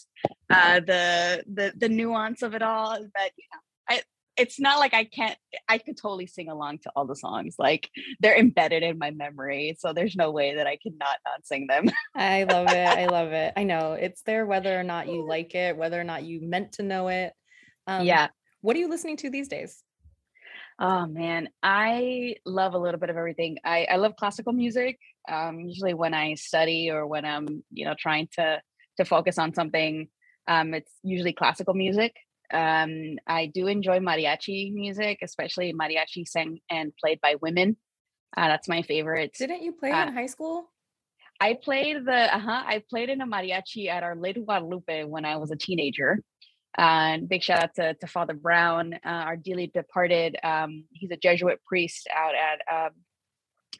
uh 0.50 0.80
the 0.80 1.44
the 1.52 1.74
the 1.78 1.90
nuance 1.90 2.42
of 2.42 2.54
it 2.54 2.62
all 2.62 2.92
but 2.92 3.32
you 3.38 3.46
know 3.54 3.60
i 3.90 4.02
it's 4.38 4.60
not 4.60 4.80
like 4.80 4.94
i 4.94 5.04
can't 5.04 5.38
i 5.68 5.78
could 5.78 5.98
totally 5.98 6.28
sing 6.28 6.50
along 6.50 6.78
to 6.78 6.92
all 6.96 7.06
the 7.06 7.16
songs 7.16 7.56
like 7.58 7.90
they're 8.20 8.38
embedded 8.38 8.84
in 8.84 8.98
my 8.98 9.12
memory 9.12 9.76
so 9.80 9.94
there's 9.94 10.16
no 10.16 10.32
way 10.32 10.56
that 10.56 10.68
i 10.68 10.78
could 10.82 10.98
not 10.98 11.18
not 11.26 11.46
sing 11.46 11.68
them 11.68 11.86
i 12.16 12.44
love 12.44 12.68
it 12.68 12.88
i 12.88 13.06
love 13.12 13.32
it 13.32 13.54
i 13.58 13.64
know 13.64 13.94
it's 13.94 14.22
there 14.24 14.46
whether 14.46 14.80
or 14.80 14.84
not 14.84 15.08
you 15.08 15.28
like 15.28 15.56
it 15.56 15.76
whether 15.76 16.00
or 16.00 16.06
not 16.06 16.24
you 16.24 16.42
meant 16.42 16.72
to 16.74 16.84
know 16.84 17.08
it 17.08 17.34
um, 17.88 18.06
yeah 18.06 18.28
what 18.62 18.76
are 18.76 18.80
you 18.80 18.90
listening 18.90 19.18
to 19.18 19.30
these 19.30 19.48
days 19.48 19.84
Oh 20.80 21.08
man, 21.08 21.50
I 21.64 22.36
love 22.46 22.76
a 22.76 22.78
little 22.78 23.00
bit 23.00 23.10
of 23.10 23.18
everything. 23.18 23.58
I, 23.66 23.88
I 23.90 23.96
love 23.96 24.16
classical 24.16 24.54
music. 24.54 25.00
Um, 25.28 25.60
usually 25.60 25.94
when 25.94 26.14
I 26.14 26.36
study 26.36 26.90
or 26.90 27.06
when 27.08 27.26
I'm, 27.26 27.64
you 27.72 27.86
know, 27.86 27.96
trying 27.98 28.30
to 28.34 28.62
to 28.98 29.06
focus 29.06 29.38
on 29.38 29.54
something, 29.54 30.08
um, 30.48 30.74
it's 30.74 30.92
usually 31.04 31.34
classical 31.34 31.74
music. 31.74 32.16
Um, 32.54 33.18
I 33.28 33.48
do 33.48 33.68
enjoy 33.68 34.00
mariachi 34.00 34.74
music, 34.74 35.20
especially 35.22 35.74
mariachi 35.74 36.28
sang 36.28 36.60
and 36.70 36.94
played 36.96 37.20
by 37.22 37.36
women. 37.42 37.78
Uh, 38.36 38.48
that's 38.48 38.68
my 38.68 38.82
favorite. 38.82 39.36
Didn't 39.38 39.64
you 39.64 39.74
play 39.74 39.92
uh, 39.92 40.08
in 40.08 40.14
high 40.14 40.28
school? 40.28 40.70
I 41.40 41.54
played 41.62 42.06
the 42.06 42.36
uh 42.36 42.40
huh. 42.40 42.64
I 42.66 42.84
played 42.90 43.10
in 43.10 43.22
a 43.22 43.28
mariachi 43.28 43.90
at 43.90 44.04
Our 44.04 44.16
Lady 44.16 44.42
Guadalupe 44.42 45.04
when 45.04 45.26
I 45.26 45.38
was 45.38 45.52
a 45.52 45.56
teenager. 45.56 46.24
And 46.78 47.28
big 47.28 47.42
shout 47.42 47.64
out 47.64 47.76
to, 47.76 47.96
to 47.96 48.08
Father 48.08 48.36
Brown, 48.36 48.94
uh, 48.94 49.00
our 49.10 49.36
dearly 49.36 49.68
departed. 49.74 50.38
Um, 50.44 50.84
he's 50.92 51.10
a 51.10 51.18
Jesuit 51.18 51.60
priest 51.66 52.08
out 52.16 52.34
at 52.36 52.86
um, 52.86 52.92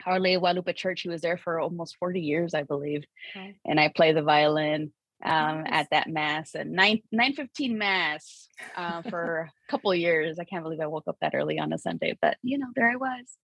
Our 0.06 0.20
Lady 0.20 0.40
Guadalupe 0.40 0.74
Church. 0.74 1.02
He 1.02 1.10
was 1.10 1.22
there 1.22 1.38
for 1.38 1.60
almost 1.60 1.98
40 1.98 2.22
years, 2.22 2.54
I 2.54 2.64
believe. 2.64 3.04
Okay. 3.36 3.56
And 3.66 3.80
I 3.80 3.90
play 3.90 4.14
the 4.14 4.22
violin 4.22 4.92
um, 5.24 5.64
nice. 5.64 5.72
at 5.72 5.90
that 5.92 6.10
mass 6.10 6.54
and 6.54 6.74
9 6.74 7.02
915 7.12 7.78
mass 7.78 8.48
uh, 8.76 9.02
for 9.04 9.50
a 9.68 9.72
couple 9.72 9.94
years. 9.96 10.40
I 10.40 10.44
can't 10.44 10.64
believe 10.64 10.80
I 10.80 10.88
woke 10.88 11.08
up 11.08 11.18
that 11.22 11.34
early 11.36 11.60
on 11.60 11.74
a 11.74 11.78
Sunday, 11.78 12.18
but 12.22 12.38
you 12.44 12.58
know, 12.58 12.68
there 12.76 12.90
I 12.90 12.96
was. 12.96 13.38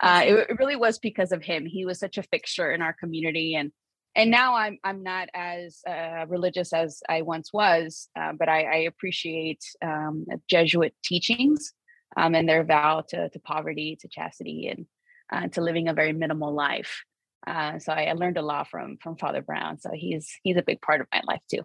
Uh, 0.00 0.22
it, 0.24 0.50
it 0.50 0.58
really 0.58 0.76
was 0.76 0.98
because 0.98 1.32
of 1.32 1.42
him. 1.42 1.66
He 1.66 1.84
was 1.84 1.98
such 1.98 2.18
a 2.18 2.22
fixture 2.22 2.70
in 2.70 2.82
our 2.82 2.92
community 2.92 3.54
and 3.54 3.72
and 4.18 4.30
now 4.30 4.56
I'm 4.56 4.78
I'm 4.82 5.02
not 5.02 5.28
as 5.32 5.80
uh, 5.88 6.26
religious 6.28 6.72
as 6.72 7.02
I 7.08 7.22
once 7.22 7.52
was, 7.52 8.08
uh, 8.18 8.32
but 8.36 8.48
I, 8.48 8.62
I 8.62 8.76
appreciate 8.78 9.62
um, 9.80 10.26
Jesuit 10.50 10.94
teachings 11.04 11.72
um, 12.16 12.34
and 12.34 12.48
their 12.48 12.64
vow 12.64 13.04
to 13.10 13.28
to 13.28 13.38
poverty, 13.38 13.96
to 14.00 14.08
chastity, 14.08 14.68
and 14.68 14.86
uh, 15.32 15.48
to 15.48 15.60
living 15.60 15.88
a 15.88 15.94
very 15.94 16.12
minimal 16.12 16.52
life. 16.52 17.04
Uh, 17.46 17.78
so 17.78 17.92
I, 17.92 18.04
I, 18.04 18.12
learned 18.12 18.36
a 18.36 18.42
lot 18.42 18.68
from 18.68 18.98
from 19.02 19.16
Father 19.16 19.42
Brown. 19.42 19.78
So 19.78 19.90
he's 19.94 20.28
he's 20.42 20.56
a 20.56 20.62
big 20.62 20.80
part 20.82 21.00
of 21.00 21.06
my 21.12 21.22
life 21.26 21.40
too. 21.50 21.62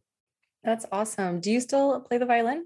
That's 0.63 0.85
awesome. 0.91 1.39
Do 1.39 1.51
you 1.51 1.59
still 1.59 2.01
play 2.01 2.17
the 2.17 2.25
violin? 2.25 2.65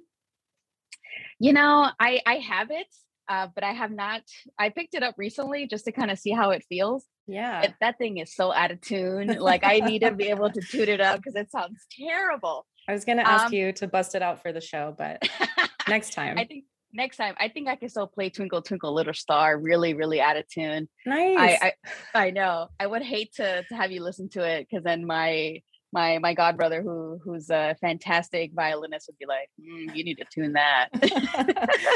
You 1.40 1.54
know, 1.54 1.90
I 2.00 2.22
I 2.26 2.36
have 2.36 2.70
it, 2.70 2.88
uh, 3.30 3.48
but 3.54 3.64
I 3.64 3.72
have 3.72 3.92
not. 3.92 4.22
I 4.60 4.70
picked 4.70 4.94
it 4.94 5.04
up 5.04 5.16
recently 5.18 5.68
just 5.68 5.86
to 5.86 5.92
kind 5.92 6.12
of 6.12 6.20
see 6.20 6.32
how 6.32 6.52
it 6.52 6.66
feels. 6.68 7.06
Yeah. 7.28 7.64
It, 7.64 7.74
that 7.82 7.98
thing 7.98 8.18
is 8.18 8.34
so 8.36 8.54
out 8.54 8.72
of 8.72 8.82
tune. 8.82 9.36
Like 9.40 9.64
I 9.64 9.80
need 9.80 10.00
to 10.00 10.12
be 10.12 10.30
able 10.30 10.50
to 10.50 10.62
tune 10.62 10.90
it 10.90 11.02
up 11.02 11.18
because 11.18 11.36
it 11.36 11.52
sounds 11.52 11.86
terrible. 11.92 12.66
I 12.88 12.94
was 12.94 13.04
going 13.04 13.18
to 13.18 13.28
ask 13.28 13.48
um, 13.48 13.54
you 13.54 13.74
to 13.74 13.88
bust 13.88 14.16
it 14.16 14.22
out 14.22 14.42
for 14.42 14.54
the 14.54 14.62
show, 14.62 14.96
but 14.98 15.28
next 15.90 16.14
time. 16.14 16.38
I 16.38 16.46
think 16.46 16.66
next 16.93 17.17
time 17.17 17.36
I 17.39 17.50
think 17.50 17.67
I 17.67 17.76
can 17.76 17.89
still 17.89 18.08
play 18.08 18.30
Twinkle 18.30 18.62
Twinkle 18.62 18.93
Little 18.93 19.13
Star 19.13 19.58
really, 19.58 19.93
really 19.93 20.21
out 20.21 20.38
of 20.38 20.47
tune. 20.47 20.88
Nice. 21.06 21.60
I 21.63 21.73
I, 22.13 22.28
I 22.28 22.30
know. 22.32 22.67
I 22.80 22.88
would 22.88 23.04
hate 23.04 23.34
to 23.36 23.63
to 23.63 23.76
have 23.76 23.91
you 23.91 24.04
listen 24.04 24.30
to 24.30 24.43
it 24.43 24.67
because 24.69 24.84
then 24.84 25.06
my 25.06 25.62
my 25.93 26.19
my 26.19 26.34
god 26.34 26.58
brother 26.58 26.82
who 26.82 27.19
who's 27.23 27.50
a 27.50 27.76
fantastic 27.80 28.52
violinist 28.54 29.08
would 29.08 29.17
be 29.17 29.26
like 29.26 29.50
mm, 29.60 29.95
you 29.95 30.04
need 30.04 30.17
to 30.17 30.26
tune 30.32 30.54
that 30.54 30.89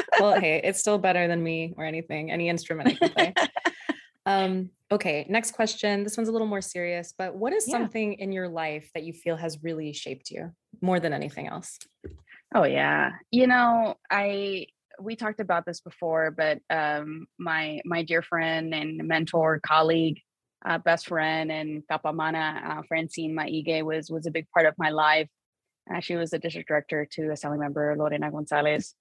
well 0.19 0.39
hey 0.39 0.61
it's 0.63 0.79
still 0.79 0.97
better 0.97 1.27
than 1.27 1.43
me 1.43 1.73
or 1.77 1.85
anything 1.85 2.31
any 2.31 2.47
instrument 2.47 2.89
i 2.89 2.93
can 2.93 3.09
play 3.09 3.33
um 4.25 4.69
okay 4.91 5.25
next 5.29 5.51
question 5.51 6.03
this 6.03 6.15
one's 6.15 6.29
a 6.29 6.31
little 6.31 6.47
more 6.47 6.61
serious 6.61 7.13
but 7.17 7.35
what 7.35 7.53
is 7.53 7.67
yeah. 7.67 7.73
something 7.73 8.13
in 8.13 8.31
your 8.31 8.47
life 8.47 8.89
that 8.93 9.03
you 9.03 9.13
feel 9.13 9.35
has 9.35 9.61
really 9.63 9.91
shaped 9.93 10.31
you 10.31 10.51
more 10.81 10.99
than 10.99 11.11
anything 11.11 11.47
else 11.47 11.77
oh 12.55 12.63
yeah 12.63 13.11
you 13.29 13.47
know 13.47 13.95
i 14.09 14.65
we 15.01 15.15
talked 15.15 15.39
about 15.39 15.65
this 15.65 15.81
before 15.81 16.31
but 16.31 16.59
um 16.69 17.25
my 17.39 17.81
my 17.85 18.03
dear 18.03 18.21
friend 18.21 18.73
and 18.73 19.07
mentor 19.07 19.59
colleague 19.65 20.19
uh, 20.65 20.77
best 20.77 21.07
friend 21.07 21.51
and 21.51 21.83
Kapamana, 21.91 22.79
uh, 22.79 22.81
Francine 22.87 23.35
Maigue 23.35 23.83
was 23.83 24.09
was 24.09 24.27
a 24.27 24.31
big 24.31 24.47
part 24.53 24.65
of 24.65 24.75
my 24.77 24.89
life. 24.89 25.27
Uh, 25.91 25.99
she 25.99 26.15
was 26.15 26.29
the 26.29 26.39
district 26.39 26.67
director 26.67 27.07
to 27.13 27.31
Assembly 27.31 27.57
Member 27.57 27.95
Lorena 27.97 28.31
Gonzalez. 28.31 28.93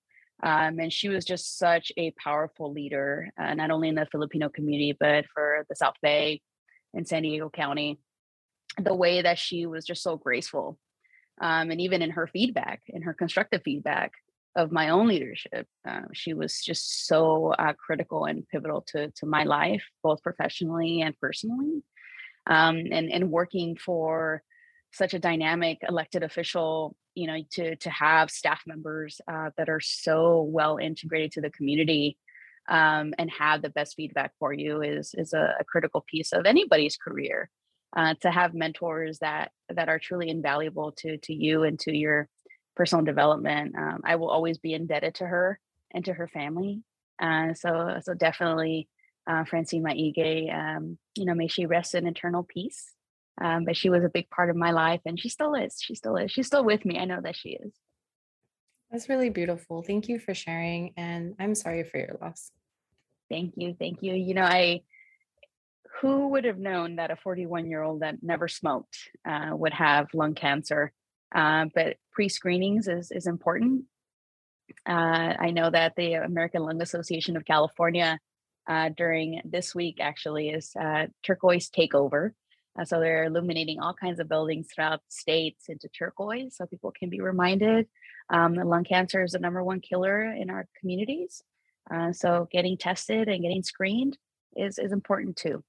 Um, 0.42 0.78
and 0.78 0.90
she 0.90 1.10
was 1.10 1.26
just 1.26 1.58
such 1.58 1.92
a 1.98 2.12
powerful 2.12 2.72
leader, 2.72 3.28
uh, 3.38 3.52
not 3.52 3.70
only 3.70 3.90
in 3.90 3.94
the 3.94 4.06
Filipino 4.10 4.48
community, 4.48 4.96
but 4.98 5.26
for 5.34 5.66
the 5.68 5.76
South 5.76 5.96
Bay 6.00 6.40
and 6.94 7.06
San 7.06 7.22
Diego 7.22 7.50
County. 7.50 8.00
The 8.80 8.94
way 8.94 9.20
that 9.20 9.38
she 9.38 9.66
was 9.66 9.84
just 9.84 10.02
so 10.02 10.16
graceful. 10.16 10.78
Um, 11.42 11.70
and 11.70 11.80
even 11.80 12.00
in 12.00 12.10
her 12.12 12.26
feedback, 12.26 12.80
in 12.88 13.02
her 13.02 13.12
constructive 13.12 13.60
feedback, 13.62 14.12
of 14.56 14.72
my 14.72 14.88
own 14.88 15.06
leadership. 15.08 15.66
Uh, 15.88 16.02
she 16.12 16.34
was 16.34 16.60
just 16.60 17.06
so 17.06 17.52
uh, 17.58 17.72
critical 17.74 18.24
and 18.24 18.48
pivotal 18.48 18.82
to 18.88 19.10
to 19.10 19.26
my 19.26 19.44
life, 19.44 19.84
both 20.02 20.22
professionally 20.22 21.02
and 21.02 21.18
personally. 21.18 21.82
Um, 22.46 22.76
and 22.90 23.10
and 23.10 23.30
working 23.30 23.76
for 23.76 24.42
such 24.92 25.14
a 25.14 25.20
dynamic 25.20 25.78
elected 25.88 26.22
official, 26.22 26.96
you 27.14 27.26
know, 27.26 27.38
to 27.52 27.76
to 27.76 27.90
have 27.90 28.30
staff 28.30 28.62
members 28.66 29.20
uh, 29.30 29.50
that 29.56 29.68
are 29.68 29.80
so 29.80 30.42
well 30.42 30.78
integrated 30.78 31.32
to 31.32 31.40
the 31.40 31.50
community. 31.50 32.16
Um, 32.68 33.14
and 33.18 33.28
have 33.32 33.62
the 33.62 33.70
best 33.70 33.96
feedback 33.96 34.32
for 34.38 34.52
you 34.52 34.80
is 34.82 35.12
is 35.14 35.32
a, 35.32 35.54
a 35.58 35.64
critical 35.64 36.04
piece 36.08 36.32
of 36.32 36.46
anybody's 36.46 36.96
career. 36.96 37.50
Uh, 37.96 38.14
to 38.20 38.30
have 38.30 38.54
mentors 38.54 39.18
that 39.18 39.50
that 39.74 39.88
are 39.88 39.98
truly 39.98 40.28
invaluable 40.28 40.92
to 40.92 41.16
to 41.18 41.34
you 41.34 41.64
and 41.64 41.80
to 41.80 41.96
your 41.96 42.28
personal 42.80 43.04
development. 43.04 43.74
Um, 43.76 44.00
I 44.04 44.16
will 44.16 44.30
always 44.30 44.56
be 44.56 44.72
indebted 44.72 45.16
to 45.16 45.26
her 45.26 45.60
and 45.92 46.02
to 46.06 46.14
her 46.14 46.26
family. 46.26 46.80
Uh, 47.20 47.52
so, 47.52 47.98
so 48.02 48.14
definitely, 48.14 48.88
uh, 49.26 49.44
Francine 49.44 49.82
Maigue, 49.82 50.50
um, 50.50 50.96
you 51.14 51.26
know, 51.26 51.34
may 51.34 51.46
she 51.46 51.66
rest 51.66 51.94
in 51.94 52.06
eternal 52.06 52.42
peace. 52.42 52.90
Um, 53.38 53.66
but 53.66 53.76
she 53.76 53.90
was 53.90 54.02
a 54.02 54.08
big 54.08 54.30
part 54.30 54.48
of 54.48 54.56
my 54.56 54.70
life, 54.70 55.02
and 55.04 55.20
she 55.20 55.28
still 55.28 55.54
is. 55.54 55.76
She 55.78 55.94
still 55.94 56.16
is. 56.16 56.32
She's 56.32 56.46
still 56.46 56.64
with 56.64 56.86
me. 56.86 56.98
I 56.98 57.04
know 57.04 57.20
that 57.22 57.36
she 57.36 57.50
is. 57.50 57.70
That's 58.90 59.10
really 59.10 59.28
beautiful. 59.28 59.82
Thank 59.82 60.08
you 60.08 60.18
for 60.18 60.32
sharing, 60.32 60.94
and 60.96 61.34
I'm 61.38 61.54
sorry 61.54 61.84
for 61.84 61.98
your 61.98 62.16
loss. 62.18 62.50
Thank 63.28 63.54
you, 63.56 63.76
thank 63.78 64.02
you. 64.02 64.14
You 64.14 64.32
know, 64.32 64.44
I 64.44 64.80
who 66.00 66.28
would 66.28 66.44
have 66.44 66.58
known 66.58 66.96
that 66.96 67.10
a 67.10 67.16
41 67.16 67.66
year 67.66 67.82
old 67.82 68.00
that 68.00 68.22
never 68.22 68.48
smoked 68.48 68.96
uh, 69.28 69.50
would 69.52 69.74
have 69.74 70.08
lung 70.14 70.34
cancer 70.34 70.94
uh, 71.34 71.66
but 71.74 71.96
pre-screenings 72.12 72.88
is 72.88 73.10
is 73.10 73.26
important. 73.26 73.84
Uh, 74.86 75.34
I 75.38 75.50
know 75.50 75.70
that 75.70 75.94
the 75.96 76.14
American 76.14 76.62
Lung 76.62 76.80
Association 76.80 77.36
of 77.36 77.44
California 77.44 78.18
uh, 78.68 78.90
during 78.96 79.40
this 79.44 79.74
week 79.74 79.98
actually 80.00 80.50
is 80.50 80.72
uh, 80.80 81.06
turquoise 81.22 81.70
takeover. 81.70 82.30
Uh, 82.78 82.84
so 82.84 83.00
they're 83.00 83.24
illuminating 83.24 83.80
all 83.80 83.94
kinds 83.94 84.20
of 84.20 84.28
buildings 84.28 84.68
throughout 84.72 85.00
states 85.08 85.64
into 85.68 85.88
turquoise 85.88 86.56
so 86.56 86.66
people 86.66 86.92
can 86.96 87.10
be 87.10 87.20
reminded 87.20 87.88
um, 88.28 88.54
lung 88.54 88.84
cancer 88.84 89.24
is 89.24 89.32
the 89.32 89.40
number 89.40 89.62
one 89.62 89.80
killer 89.80 90.22
in 90.22 90.50
our 90.50 90.66
communities. 90.78 91.42
So 92.12 92.46
getting 92.52 92.76
tested 92.78 93.28
and 93.28 93.42
getting 93.42 93.64
screened 93.64 94.16
is, 94.56 94.78
is 94.78 94.92
important 94.92 95.36
too. 95.36 95.64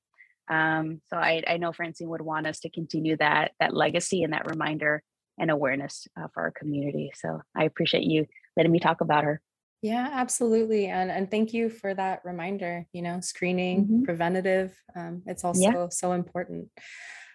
Um, 0.52 1.02
so 1.10 1.18
I, 1.18 1.44
I 1.48 1.58
know 1.58 1.72
Francine 1.72 2.10
would 2.10 2.22
want 2.22 2.46
us 2.46 2.60
to 2.60 2.70
continue 2.70 3.16
that 3.18 3.54
that 3.60 3.74
legacy 3.74 4.24
and 4.24 4.34
that 4.34 4.50
reminder 4.50 5.02
and 5.42 5.52
awareness 5.52 6.08
uh, 6.18 6.28
for 6.34 6.44
our 6.44 6.52
community. 6.52 7.12
So 7.16 7.42
I 7.58 7.66
appreciate 7.66 8.04
you 8.04 8.28
letting 8.56 8.72
me 8.72 8.80
talk 8.80 9.02
about 9.02 9.26
her. 9.26 9.42
Yeah, 9.82 10.08
absolutely. 10.14 10.86
And 10.86 11.10
and 11.10 11.30
thank 11.30 11.54
you 11.54 11.70
for 11.70 11.94
that 11.96 12.22
reminder, 12.24 12.86
you 12.94 13.02
know, 13.02 13.20
screening, 13.20 13.84
mm-hmm. 13.84 14.04
preventative. 14.04 14.78
Um, 14.96 15.24
it's 15.26 15.44
also 15.44 15.60
yeah. 15.60 15.88
so 15.90 16.12
important. 16.14 16.70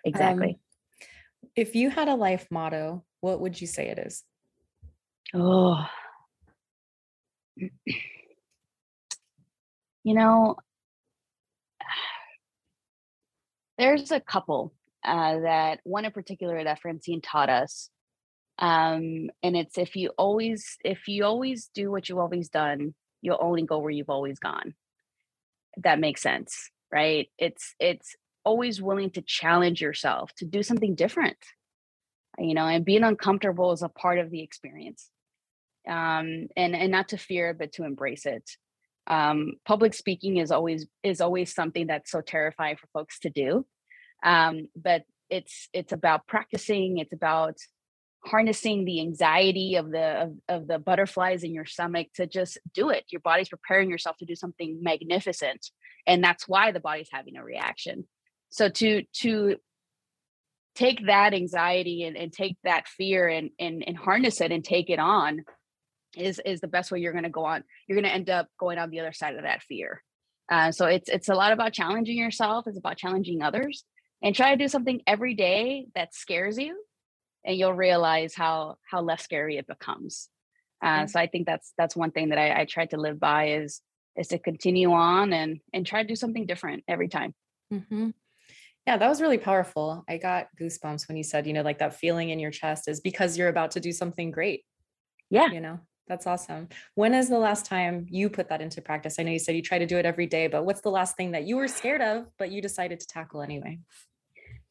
Exactly. 0.05 0.51
Um, 0.51 1.49
if 1.57 1.75
you 1.75 1.91
had 1.91 2.07
a 2.07 2.15
life 2.15 2.47
motto, 2.51 3.05
what 3.21 3.41
would 3.41 3.61
you 3.61 3.67
say 3.67 3.89
it 3.89 3.99
is? 3.99 4.23
Oh. 5.35 5.85
You 10.05 10.15
know, 10.15 10.55
there's 13.79 14.13
a 14.13 14.21
couple 14.21 14.73
uh, 15.05 15.41
that 15.41 15.81
one 15.83 16.05
in 16.05 16.13
particular 16.13 16.63
that 16.63 16.81
Francine 16.81 17.21
taught 17.21 17.49
us 17.49 17.91
um 18.59 19.29
and 19.43 19.57
it's 19.57 19.77
if 19.79 19.97
you 19.97 20.11
always 20.17 20.79
if 20.85 21.09
you 21.09 21.25
always 21.25 21.71
do 21.75 21.91
what 21.91 22.09
you've 22.09 22.19
always 22.19 22.49
done 22.49 22.95
you'll 23.23 23.39
only 23.41 23.63
go 23.63 23.79
where 23.79 23.91
you've 23.91 24.11
always 24.11 24.39
gone. 24.39 24.75
That 25.79 25.99
makes 26.01 26.23
sense 26.23 26.71
right? 26.93 27.29
It's 27.39 27.75
it's 27.81 28.15
always 28.45 28.81
willing 28.81 29.11
to 29.11 29.23
challenge 29.23 29.81
yourself 29.81 30.31
to 30.37 30.45
do 30.45 30.63
something 30.63 30.95
different 30.95 31.37
you 32.39 32.55
know 32.55 32.67
and 32.67 32.85
being 32.85 33.03
uncomfortable 33.03 33.73
is 33.73 33.83
a 33.83 33.89
part 33.89 34.19
of 34.19 34.31
the 34.31 34.43
experience. 34.43 35.11
Um 35.89 36.49
and 36.57 36.75
and 36.75 36.91
not 36.91 37.09
to 37.11 37.19
fear 37.19 37.55
but 37.55 37.73
to 37.73 37.85
embrace 37.85 38.27
it. 38.27 38.49
Um 39.07 39.55
public 39.65 39.95
speaking 39.95 40.39
is 40.39 40.51
always 40.51 40.87
is 41.03 41.21
always 41.21 41.55
something 41.55 41.87
that's 41.89 42.11
so 42.11 42.21
terrifying 42.21 42.77
for 42.77 42.87
folks 42.89 43.19
to 43.21 43.31
do. 43.31 43.67
Um 44.25 44.69
but 44.77 45.03
it's 45.29 45.69
it's 45.73 45.93
about 45.93 46.27
practicing 46.27 46.99
it's 46.99 47.13
about 47.13 47.57
harnessing 48.27 48.85
the 48.85 49.01
anxiety 49.01 49.77
of 49.77 49.91
the 49.91 50.23
of, 50.23 50.33
of, 50.49 50.67
the 50.67 50.79
butterflies 50.79 51.45
in 51.45 51.55
your 51.55 51.65
stomach 51.65 52.09
to 52.15 52.27
just 52.27 52.59
do 52.75 52.91
it. 52.91 53.05
Your 53.11 53.21
body's 53.21 53.49
preparing 53.49 53.89
yourself 53.89 54.17
to 54.19 54.25
do 54.25 54.35
something 54.35 54.83
magnificent 54.83 55.71
and 56.07 56.23
that's 56.23 56.49
why 56.49 56.73
the 56.73 56.81
body's 56.81 57.09
having 57.11 57.37
a 57.37 57.45
reaction. 57.45 58.07
So 58.51 58.69
to 58.69 59.03
to 59.21 59.57
take 60.75 61.07
that 61.07 61.35
anxiety 61.35 62.05
and, 62.05 62.17
and 62.17 62.33
take 62.33 62.57
that 62.65 62.87
fear 62.87 63.29
and, 63.29 63.51
and 63.59 63.83
and 63.87 63.97
harness 63.97 64.41
it 64.41 64.53
and 64.53 64.65
take 64.65 64.89
it 64.89 64.99
on 64.99 65.45
is 66.17 66.41
is 66.45 66.61
the 66.61 66.69
best 66.69 66.91
way 66.91 67.01
you're 67.01 67.13
going 67.13 67.25
to 67.25 67.31
go 67.31 67.45
on. 67.45 67.65
You're 67.87 67.97
going 67.97 68.09
to 68.09 68.15
end 68.15 68.31
up 68.31 68.49
going 68.59 68.79
on 68.79 68.91
the 68.91 69.01
other 69.01 69.13
side 69.13 69.37
of 69.37 69.43
that 69.43 69.63
fear. 69.63 70.03
Uh, 70.51 70.71
so 70.71 70.87
it's 70.87 71.09
it's 71.09 71.29
a 71.29 71.35
lot 71.35 71.53
about 71.53 71.73
challenging 71.73 72.17
yourself. 72.17 72.67
It's 72.67 72.79
about 72.79 72.97
challenging 72.97 73.43
others. 73.43 73.85
And 74.23 74.35
try 74.35 74.51
to 74.51 74.57
do 74.57 74.67
something 74.67 75.03
every 75.07 75.35
day 75.35 75.89
that 75.95 76.15
scares 76.15 76.57
you 76.57 76.81
and 77.47 77.57
you'll 77.57 77.73
realize 77.73 78.35
how 78.35 78.77
how 78.91 79.01
less 79.01 79.23
scary 79.23 79.57
it 79.57 79.67
becomes. 79.67 80.29
Uh, 80.83 80.87
mm-hmm. 80.87 81.07
So 81.07 81.21
I 81.21 81.27
think 81.27 81.47
that's 81.47 81.73
that's 81.79 81.97
one 81.97 82.11
thing 82.11 82.31
that 82.31 82.39
I, 82.39 82.61
I 82.61 82.65
try 82.65 82.87
to 82.87 82.97
live 82.99 83.19
by 83.19 83.51
is 83.51 83.81
is 84.17 84.29
to 84.29 84.39
continue 84.39 84.93
on 84.93 85.33
and 85.33 85.61
and 85.73 85.87
try 85.87 86.03
to 86.03 86.09
do 86.09 86.17
something 86.17 86.47
different 86.47 86.85
every 86.89 87.09
time. 87.09 87.35
Mm-hmm. 87.73 88.11
Yeah, 88.87 88.99
that 88.99 89.09
was 89.09 89.21
really 89.21 89.39
powerful. 89.39 90.05
I 90.09 90.17
got 90.19 90.47
goosebumps 90.61 91.09
when 91.09 91.17
you 91.17 91.25
said, 91.25 91.47
you 91.47 91.53
know, 91.53 91.63
like 91.63 91.79
that 91.79 91.97
feeling 91.97 92.31
in 92.31 92.39
your 92.39 92.53
chest 92.53 92.87
is 92.87 93.01
because 93.01 93.37
you're 93.37 93.49
about 93.49 93.73
to 93.73 93.81
do 93.81 93.91
something 93.91 94.31
great. 94.31 94.63
Yeah. 95.29 95.51
You 95.51 95.61
know, 95.61 95.81
that's 96.07 96.27
awesome. 96.29 96.69
When 96.95 97.13
is 97.13 97.29
the 97.29 97.39
last 97.39 97.67
time 97.67 98.07
you 98.09 98.31
put 98.31 98.49
that 98.49 98.61
into 98.61 98.81
practice? 98.81 99.17
I 99.19 99.25
know 99.25 99.33
you 99.33 99.41
said 99.41 99.57
you 99.57 99.63
try 99.63 99.81
to 99.81 99.87
do 99.87 99.99
it 99.99 100.07
every 100.07 100.27
day, 100.27 100.47
but 100.47 100.65
what's 100.65 100.83
the 100.83 100.91
last 100.91 101.17
thing 101.17 101.33
that 101.33 101.49
you 101.49 101.57
were 101.57 101.67
scared 101.67 102.01
of, 102.01 102.27
but 102.39 102.53
you 102.53 102.63
decided 102.63 103.01
to 103.01 103.07
tackle 103.09 103.43
anyway? 103.43 103.81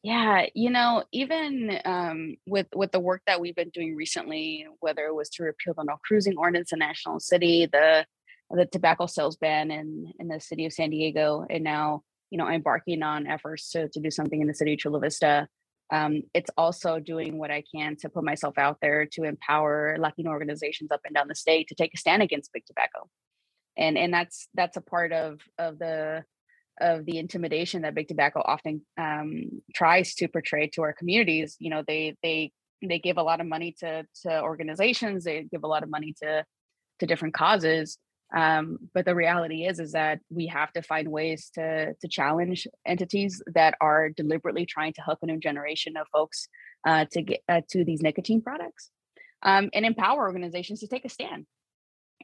Yeah, 0.06 0.46
you 0.54 0.70
know, 0.70 1.02
even 1.10 1.80
um, 1.84 2.36
with 2.46 2.68
with 2.76 2.92
the 2.92 3.00
work 3.00 3.22
that 3.26 3.40
we've 3.40 3.56
been 3.56 3.70
doing 3.70 3.96
recently, 3.96 4.68
whether 4.78 5.04
it 5.06 5.16
was 5.16 5.28
to 5.30 5.42
repeal 5.42 5.74
the 5.76 5.82
no 5.82 5.96
cruising 6.04 6.36
ordinance 6.38 6.72
in 6.72 6.78
National 6.78 7.18
City, 7.18 7.66
the 7.66 8.06
the 8.52 8.66
tobacco 8.66 9.06
sales 9.06 9.36
ban 9.36 9.72
in 9.72 10.12
in 10.20 10.28
the 10.28 10.38
city 10.40 10.64
of 10.64 10.72
San 10.72 10.90
Diego, 10.90 11.44
and 11.50 11.64
now 11.64 12.04
you 12.30 12.38
know 12.38 12.48
embarking 12.48 13.02
on 13.02 13.26
efforts 13.26 13.72
to 13.72 13.88
to 13.88 13.98
do 13.98 14.12
something 14.12 14.40
in 14.40 14.46
the 14.46 14.54
city 14.54 14.74
of 14.74 14.78
Chula 14.78 15.00
Vista. 15.00 15.48
Um, 15.92 16.22
it's 16.34 16.50
also 16.56 17.00
doing 17.00 17.36
what 17.36 17.50
I 17.50 17.64
can 17.74 17.96
to 18.02 18.08
put 18.08 18.22
myself 18.22 18.58
out 18.58 18.78
there 18.80 19.06
to 19.14 19.24
empower 19.24 19.96
Latino 19.98 20.30
organizations 20.30 20.92
up 20.92 21.00
and 21.04 21.16
down 21.16 21.26
the 21.26 21.34
state 21.34 21.66
to 21.70 21.74
take 21.74 21.94
a 21.94 21.98
stand 21.98 22.22
against 22.22 22.52
big 22.52 22.64
tobacco, 22.64 23.08
and 23.76 23.98
and 23.98 24.14
that's 24.14 24.46
that's 24.54 24.76
a 24.76 24.82
part 24.82 25.12
of 25.12 25.40
of 25.58 25.80
the 25.80 26.24
of 26.80 27.04
the 27.06 27.18
intimidation 27.18 27.82
that 27.82 27.94
big 27.94 28.08
tobacco 28.08 28.42
often 28.44 28.82
um, 28.98 29.62
tries 29.74 30.14
to 30.14 30.28
portray 30.28 30.68
to 30.68 30.82
our 30.82 30.92
communities 30.92 31.56
you 31.58 31.70
know 31.70 31.82
they 31.86 32.16
they 32.22 32.50
they 32.82 32.98
give 32.98 33.16
a 33.16 33.22
lot 33.22 33.40
of 33.40 33.46
money 33.46 33.74
to 33.78 34.04
to 34.22 34.42
organizations 34.42 35.24
they 35.24 35.42
give 35.44 35.64
a 35.64 35.68
lot 35.68 35.82
of 35.82 35.90
money 35.90 36.14
to 36.22 36.44
to 36.98 37.06
different 37.06 37.34
causes 37.34 37.98
um, 38.34 38.78
but 38.92 39.04
the 39.04 39.14
reality 39.14 39.64
is 39.64 39.78
is 39.78 39.92
that 39.92 40.20
we 40.30 40.48
have 40.48 40.72
to 40.72 40.82
find 40.82 41.08
ways 41.08 41.50
to 41.54 41.94
to 41.94 42.08
challenge 42.08 42.66
entities 42.84 43.42
that 43.54 43.74
are 43.80 44.10
deliberately 44.10 44.66
trying 44.66 44.92
to 44.94 45.02
hook 45.02 45.18
a 45.22 45.26
new 45.26 45.38
generation 45.38 45.96
of 45.96 46.06
folks 46.12 46.48
uh, 46.86 47.04
to 47.12 47.22
get 47.22 47.40
uh, 47.48 47.60
to 47.70 47.84
these 47.84 48.02
nicotine 48.02 48.42
products 48.42 48.90
um, 49.42 49.70
and 49.72 49.86
empower 49.86 50.26
organizations 50.26 50.80
to 50.80 50.88
take 50.88 51.04
a 51.04 51.08
stand. 51.08 51.46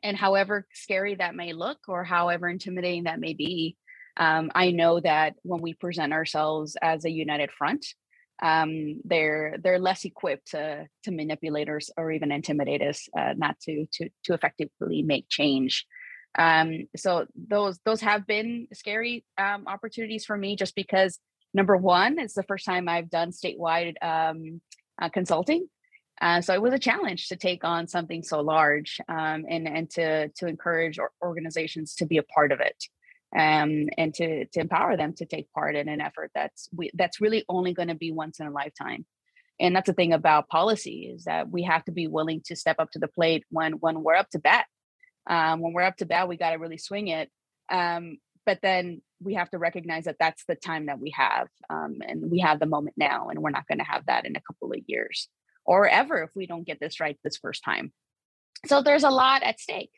And 0.02 0.16
however 0.16 0.66
scary 0.72 1.14
that 1.16 1.34
may 1.34 1.52
look 1.52 1.78
or 1.86 2.02
however 2.02 2.48
intimidating 2.48 3.04
that 3.04 3.20
may 3.20 3.34
be 3.34 3.76
um, 4.16 4.50
I 4.54 4.70
know 4.70 5.00
that 5.00 5.34
when 5.42 5.62
we 5.62 5.74
present 5.74 6.12
ourselves 6.12 6.76
as 6.80 7.04
a 7.04 7.10
united 7.10 7.50
front, 7.50 7.86
um, 8.42 9.00
they're 9.04 9.56
they're 9.62 9.78
less 9.78 10.04
equipped 10.04 10.50
to 10.50 10.86
to 11.04 11.10
manipulate 11.10 11.68
us 11.68 11.90
or 11.96 12.10
even 12.10 12.32
intimidate 12.32 12.82
us, 12.82 13.08
uh, 13.16 13.34
not 13.36 13.58
to 13.60 13.86
to 13.94 14.08
to 14.24 14.34
effectively 14.34 15.02
make 15.02 15.28
change. 15.28 15.86
Um, 16.38 16.88
so 16.96 17.26
those 17.36 17.78
those 17.84 18.00
have 18.00 18.26
been 18.26 18.68
scary 18.72 19.24
um, 19.38 19.64
opportunities 19.66 20.24
for 20.24 20.36
me, 20.36 20.56
just 20.56 20.74
because 20.74 21.18
number 21.54 21.76
one, 21.76 22.18
it's 22.18 22.34
the 22.34 22.42
first 22.42 22.64
time 22.64 22.88
I've 22.88 23.10
done 23.10 23.30
statewide 23.30 23.94
um, 24.02 24.60
uh, 25.00 25.08
consulting. 25.08 25.68
Uh, 26.20 26.40
so 26.40 26.52
it 26.54 26.62
was 26.62 26.74
a 26.74 26.78
challenge 26.78 27.28
to 27.28 27.36
take 27.36 27.64
on 27.64 27.88
something 27.88 28.22
so 28.22 28.40
large 28.40 29.00
um, 29.08 29.44
and 29.48 29.68
and 29.68 29.90
to 29.90 30.28
to 30.30 30.46
encourage 30.46 30.98
organizations 31.22 31.94
to 31.94 32.06
be 32.06 32.18
a 32.18 32.22
part 32.22 32.52
of 32.52 32.60
it 32.60 32.84
um, 33.36 33.88
and 33.96 34.14
to 34.14 34.46
to 34.46 34.60
empower 34.60 34.96
them 34.96 35.14
to 35.14 35.26
take 35.26 35.52
part 35.52 35.76
in 35.76 35.88
an 35.88 36.00
effort 36.00 36.30
that's 36.34 36.68
we, 36.74 36.90
that's 36.94 37.20
really 37.20 37.44
only 37.48 37.72
going 37.72 37.88
to 37.88 37.94
be 37.94 38.12
once 38.12 38.40
in 38.40 38.46
a 38.46 38.50
lifetime. 38.50 39.06
And 39.60 39.76
that's 39.76 39.86
the 39.86 39.92
thing 39.92 40.12
about 40.12 40.48
policy 40.48 41.12
is 41.14 41.24
that 41.24 41.50
we 41.50 41.62
have 41.62 41.84
to 41.84 41.92
be 41.92 42.08
willing 42.08 42.42
to 42.46 42.56
step 42.56 42.76
up 42.78 42.90
to 42.92 42.98
the 42.98 43.08
plate 43.08 43.44
when 43.50 43.74
when 43.74 44.02
we're 44.02 44.16
up 44.16 44.30
to 44.30 44.38
bat. 44.38 44.66
Um, 45.26 45.60
when 45.60 45.72
we're 45.72 45.82
up 45.82 45.96
to 45.98 46.06
bat, 46.06 46.28
we 46.28 46.36
got 46.36 46.50
to 46.50 46.56
really 46.56 46.78
swing 46.78 47.08
it. 47.08 47.30
Um, 47.70 48.18
but 48.44 48.58
then 48.60 49.02
we 49.22 49.34
have 49.34 49.50
to 49.50 49.58
recognize 49.58 50.04
that 50.04 50.16
that's 50.18 50.44
the 50.46 50.56
time 50.56 50.86
that 50.86 50.98
we 50.98 51.12
have, 51.16 51.46
um, 51.70 51.98
and 52.06 52.28
we 52.28 52.40
have 52.40 52.58
the 52.58 52.66
moment 52.66 52.96
now, 52.98 53.28
and 53.28 53.40
we're 53.40 53.50
not 53.50 53.68
going 53.68 53.78
to 53.78 53.84
have 53.84 54.06
that 54.06 54.26
in 54.26 54.34
a 54.34 54.40
couple 54.40 54.72
of 54.72 54.80
years 54.86 55.28
or 55.64 55.88
ever 55.88 56.24
if 56.24 56.30
we 56.34 56.46
don't 56.46 56.66
get 56.66 56.80
this 56.80 56.98
right 56.98 57.18
this 57.22 57.36
first 57.36 57.62
time. 57.64 57.92
So 58.66 58.82
there's 58.82 59.04
a 59.04 59.10
lot 59.10 59.42
at 59.44 59.60
stake 59.60 59.92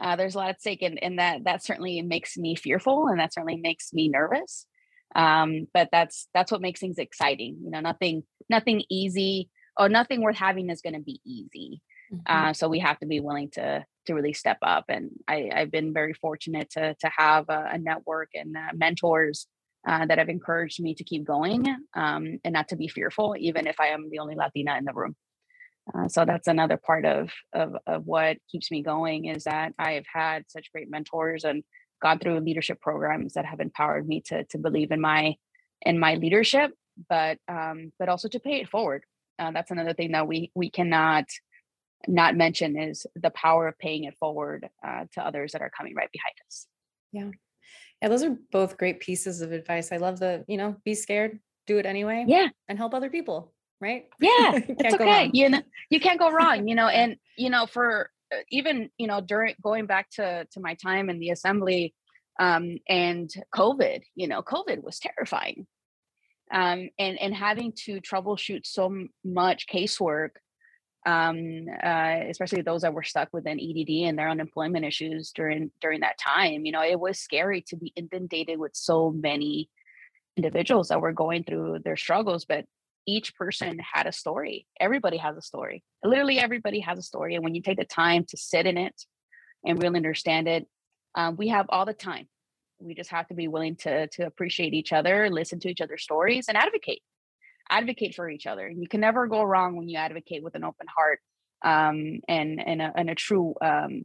uh, 0.00 0.16
there's 0.16 0.34
a 0.34 0.38
lot 0.38 0.50
at 0.50 0.60
stake 0.60 0.82
and, 0.82 1.02
and 1.02 1.18
that 1.18 1.44
that 1.44 1.64
certainly 1.64 2.00
makes 2.02 2.36
me 2.36 2.54
fearful 2.54 3.08
and 3.08 3.20
that 3.20 3.32
certainly 3.32 3.56
makes 3.56 3.92
me 3.92 4.08
nervous. 4.08 4.66
Um, 5.14 5.66
but 5.74 5.90
that's 5.92 6.28
that's 6.32 6.50
what 6.50 6.62
makes 6.62 6.80
things 6.80 6.96
exciting 6.96 7.58
you 7.62 7.70
know 7.70 7.80
nothing 7.80 8.22
nothing 8.48 8.82
easy 8.88 9.50
or 9.78 9.90
nothing 9.90 10.22
worth 10.22 10.36
having 10.36 10.70
is 10.70 10.80
going 10.80 10.94
to 10.94 11.00
be 11.00 11.20
easy. 11.24 11.82
Mm-hmm. 12.12 12.48
uh, 12.48 12.52
so 12.52 12.68
we 12.68 12.78
have 12.80 12.98
to 12.98 13.06
be 13.06 13.20
willing 13.20 13.50
to 13.52 13.84
to 14.06 14.14
really 14.14 14.32
step 14.32 14.58
up 14.62 14.84
and 14.88 15.10
I, 15.28 15.50
i've 15.54 15.70
been 15.70 15.94
very 15.94 16.12
fortunate 16.12 16.68
to 16.70 16.94
to 16.94 17.10
have 17.16 17.48
a, 17.48 17.70
a 17.72 17.78
network 17.78 18.30
and 18.34 18.54
uh, 18.56 18.72
mentors 18.74 19.46
uh, 19.88 20.04
that 20.06 20.18
have 20.18 20.28
encouraged 20.28 20.82
me 20.82 20.94
to 20.94 21.04
keep 21.04 21.24
going 21.24 21.66
um, 21.94 22.38
and 22.44 22.52
not 22.52 22.68
to 22.68 22.76
be 22.76 22.88
fearful 22.88 23.34
even 23.38 23.66
if 23.66 23.80
i 23.80 23.88
am 23.88 24.10
the 24.10 24.18
only 24.18 24.34
latina 24.34 24.76
in 24.76 24.84
the 24.84 24.92
room 24.92 25.16
uh, 25.94 26.08
so 26.08 26.24
that's 26.24 26.48
another 26.48 26.76
part 26.76 27.04
of, 27.04 27.30
of 27.52 27.76
of 27.86 28.06
what 28.06 28.38
keeps 28.50 28.70
me 28.70 28.82
going 28.82 29.26
is 29.26 29.44
that 29.44 29.72
I 29.78 29.92
have 29.92 30.06
had 30.12 30.44
such 30.48 30.72
great 30.72 30.90
mentors 30.90 31.44
and 31.44 31.64
gone 32.00 32.18
through 32.18 32.40
leadership 32.40 32.80
programs 32.80 33.34
that 33.34 33.46
have 33.46 33.60
empowered 33.60 34.06
me 34.06 34.22
to 34.26 34.44
to 34.44 34.58
believe 34.58 34.90
in 34.90 35.00
my 35.00 35.34
in 35.82 35.98
my 35.98 36.14
leadership, 36.14 36.72
but 37.08 37.38
um, 37.48 37.92
but 37.98 38.08
also 38.08 38.28
to 38.28 38.40
pay 38.40 38.60
it 38.60 38.68
forward. 38.68 39.04
Uh, 39.38 39.50
that's 39.50 39.70
another 39.70 39.94
thing 39.94 40.12
that 40.12 40.28
we 40.28 40.52
we 40.54 40.70
cannot 40.70 41.24
not 42.08 42.36
mention 42.36 42.78
is 42.78 43.06
the 43.14 43.30
power 43.30 43.68
of 43.68 43.78
paying 43.78 44.04
it 44.04 44.16
forward 44.18 44.68
uh, 44.86 45.04
to 45.12 45.24
others 45.24 45.52
that 45.52 45.62
are 45.62 45.70
coming 45.76 45.94
right 45.94 46.10
behind 46.12 46.34
us. 46.46 46.66
Yeah. 47.12 47.30
Yeah, 48.00 48.08
those 48.08 48.24
are 48.24 48.36
both 48.50 48.76
great 48.76 48.98
pieces 48.98 49.42
of 49.42 49.52
advice. 49.52 49.92
I 49.92 49.98
love 49.98 50.18
the, 50.18 50.44
you 50.48 50.56
know, 50.56 50.76
be 50.84 50.94
scared, 50.94 51.38
do 51.68 51.78
it 51.78 51.86
anyway. 51.86 52.24
Yeah. 52.26 52.48
And 52.68 52.76
help 52.76 52.94
other 52.94 53.10
people, 53.10 53.52
right? 53.82 54.06
Yeah. 54.20 54.52
it's 54.68 54.94
okay. 54.94 55.30
You 55.32 55.50
know, 55.50 55.62
you 55.90 56.00
can't 56.00 56.18
go 56.18 56.30
wrong, 56.38 56.68
you 56.68 56.74
know, 56.74 56.88
and 56.88 57.16
you 57.36 57.50
know, 57.50 57.66
for 57.66 58.10
uh, 58.32 58.38
even, 58.50 58.90
you 58.96 59.06
know, 59.06 59.20
during 59.20 59.54
going 59.62 59.86
back 59.86 60.08
to 60.12 60.46
to 60.52 60.60
my 60.60 60.74
time 60.74 61.10
in 61.10 61.18
the 61.18 61.30
assembly 61.30 61.94
um 62.40 62.78
and 62.88 63.30
COVID, 63.54 64.02
you 64.14 64.28
know, 64.28 64.42
COVID 64.42 64.82
was 64.82 64.98
terrifying. 64.98 65.66
Um 66.52 66.88
and 66.98 67.18
and 67.20 67.34
having 67.34 67.72
to 67.84 68.00
troubleshoot 68.00 68.66
so 68.66 69.06
much 69.24 69.66
casework 69.66 70.30
um, 71.04 71.66
uh, 71.82 72.20
especially 72.28 72.62
those 72.62 72.82
that 72.82 72.94
were 72.94 73.02
stuck 73.02 73.28
within 73.32 73.58
EDD 73.58 74.08
and 74.08 74.16
their 74.16 74.30
unemployment 74.30 74.84
issues 74.84 75.32
during 75.32 75.72
during 75.80 76.00
that 76.00 76.18
time. 76.18 76.64
You 76.64 76.72
know, 76.72 76.84
it 76.84 76.98
was 76.98 77.18
scary 77.18 77.62
to 77.68 77.76
be 77.76 77.92
inundated 77.96 78.58
with 78.58 78.76
so 78.76 79.10
many 79.10 79.68
individuals 80.36 80.88
that 80.88 81.00
were 81.00 81.12
going 81.12 81.44
through 81.44 81.80
their 81.84 81.96
struggles, 81.96 82.44
but 82.44 82.66
each 83.06 83.34
person 83.34 83.78
had 83.78 84.06
a 84.06 84.12
story. 84.12 84.66
Everybody 84.78 85.16
has 85.16 85.36
a 85.36 85.42
story. 85.42 85.82
Literally, 86.04 86.38
everybody 86.38 86.80
has 86.80 86.98
a 86.98 87.02
story, 87.02 87.34
and 87.34 87.44
when 87.44 87.54
you 87.54 87.62
take 87.62 87.78
the 87.78 87.84
time 87.84 88.24
to 88.28 88.36
sit 88.36 88.66
in 88.66 88.76
it 88.76 88.94
and 89.64 89.82
really 89.82 89.96
understand 89.96 90.48
it, 90.48 90.66
um, 91.14 91.36
we 91.36 91.48
have 91.48 91.66
all 91.68 91.84
the 91.84 91.92
time. 91.92 92.28
We 92.80 92.94
just 92.94 93.10
have 93.10 93.28
to 93.28 93.34
be 93.34 93.48
willing 93.48 93.76
to 93.76 94.08
to 94.08 94.26
appreciate 94.26 94.74
each 94.74 94.92
other, 94.92 95.28
listen 95.30 95.60
to 95.60 95.68
each 95.68 95.80
other's 95.80 96.02
stories, 96.02 96.46
and 96.48 96.56
advocate 96.56 97.02
advocate 97.70 98.14
for 98.14 98.28
each 98.28 98.46
other. 98.46 98.68
You 98.68 98.88
can 98.88 99.00
never 99.00 99.26
go 99.26 99.42
wrong 99.42 99.76
when 99.76 99.88
you 99.88 99.98
advocate 99.98 100.42
with 100.42 100.54
an 100.54 100.64
open 100.64 100.86
heart 100.94 101.20
um, 101.64 102.20
and 102.28 102.60
and 102.64 102.82
a, 102.82 102.92
and 102.94 103.10
a 103.10 103.14
true 103.14 103.54
um, 103.60 104.04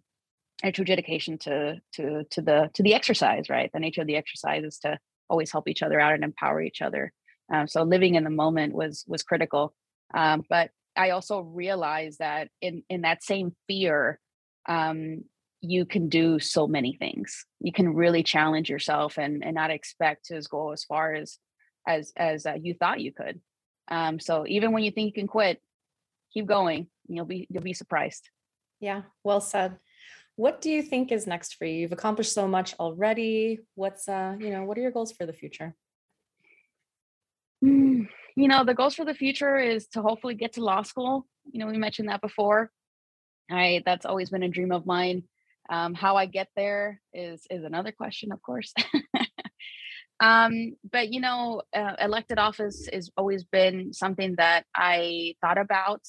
a 0.64 0.72
true 0.72 0.86
dedication 0.86 1.38
to 1.40 1.80
to 1.94 2.24
to 2.32 2.42
the 2.42 2.70
to 2.76 2.84
the 2.84 2.94
exercise. 2.94 3.50
Right, 3.50 3.70
the 3.72 3.80
nature 3.80 4.02
of 4.02 4.08
the 4.08 4.16
exercise 4.16 4.64
is 4.64 4.80
to 4.80 4.98
always 5.30 5.52
help 5.52 5.68
each 5.68 5.84
other 5.84 6.00
out 6.00 6.14
and 6.14 6.24
empower 6.24 6.62
each 6.62 6.82
other. 6.82 7.12
Um, 7.54 7.68
so 7.68 7.84
living 7.84 8.16
in 8.16 8.24
the 8.24 8.30
moment 8.30 8.74
was 8.74 9.04
was 9.08 9.24
critical. 9.24 9.74
Um, 10.14 10.44
but 10.50 10.72
I 10.96 11.12
also 11.12 11.40
realized 11.40 12.20
that 12.20 12.50
in 12.62 12.84
in 12.90 13.02
that 13.02 13.24
same 13.24 13.56
fear, 13.68 14.20
um, 14.68 15.24
you 15.62 15.86
can 15.86 16.10
do 16.10 16.40
so 16.40 16.68
many 16.68 16.96
things. 16.96 17.46
You 17.60 17.72
can 17.72 17.94
really 17.94 18.24
challenge 18.24 18.70
yourself 18.70 19.18
and 19.18 19.44
and 19.44 19.56
not 19.56 19.72
expect 19.72 20.26
to 20.26 20.42
go 20.50 20.72
as 20.72 20.84
far 20.84 21.14
as 21.14 21.38
as 21.88 22.12
as 22.16 22.46
uh, 22.46 22.56
you 22.62 22.74
thought 22.74 23.02
you 23.02 23.14
could. 23.14 23.40
Um, 23.90 24.20
so 24.20 24.46
even 24.48 24.74
when 24.74 24.84
you 24.84 24.92
think 24.92 25.08
you 25.08 25.22
can 25.22 25.28
quit, 25.28 25.62
keep 26.34 26.46
going. 26.46 26.88
You'll 27.08 27.26
be 27.26 27.48
you'll 27.50 27.64
be 27.64 27.74
surprised. 27.74 28.30
Yeah, 28.80 29.04
well 29.24 29.42
said. 29.42 29.78
What 30.36 30.62
do 30.62 30.70
you 30.70 30.84
think 30.84 31.12
is 31.12 31.26
next 31.26 31.56
for 31.56 31.66
you? 31.66 31.74
You've 31.74 31.94
accomplished 31.94 32.34
so 32.34 32.48
much 32.48 32.76
already. 32.80 33.62
What's 33.76 34.08
uh, 34.08 34.36
you 34.40 34.52
know, 34.52 34.64
what 34.66 34.78
are 34.78 34.82
your 34.82 34.92
goals 34.92 35.12
for 35.12 35.26
the 35.26 35.34
future? 35.34 35.76
You 38.38 38.47
know, 38.47 38.63
the 38.63 38.73
goals 38.73 38.95
for 38.95 39.04
the 39.04 39.13
future 39.13 39.58
is 39.58 39.88
to 39.89 40.02
hopefully 40.02 40.36
get 40.36 40.54
to 40.54 40.63
law 40.63 40.84
school. 40.84 41.26
You 41.52 41.60
know, 41.60 41.67
we 41.67 41.78
mentioned 41.78 42.10
that 42.10 42.21
before. 42.21 42.71
I 43.50 43.82
that's 43.86 44.06
always 44.06 44.30
been 44.30 44.43
a 44.43 44.50
dream 44.50 44.71
of 44.71 44.86
mine. 44.86 45.23
Um, 45.69 45.93
how 45.93 46.15
I 46.15 46.28
get 46.28 46.47
there 46.56 47.02
is 47.13 47.45
is 47.50 47.63
another 47.63 47.91
question, 47.91 48.32
of 48.32 48.41
course. 48.41 48.73
Um, 50.19 50.76
but 50.91 51.13
you 51.13 51.19
know, 51.19 51.62
uh, 51.76 51.93
elected 52.00 52.39
office 52.39 52.89
has 52.91 53.12
always 53.17 53.43
been 53.43 53.93
something 53.93 54.36
that 54.38 54.65
I 54.76 55.36
thought 55.41 55.58
about. 55.58 56.02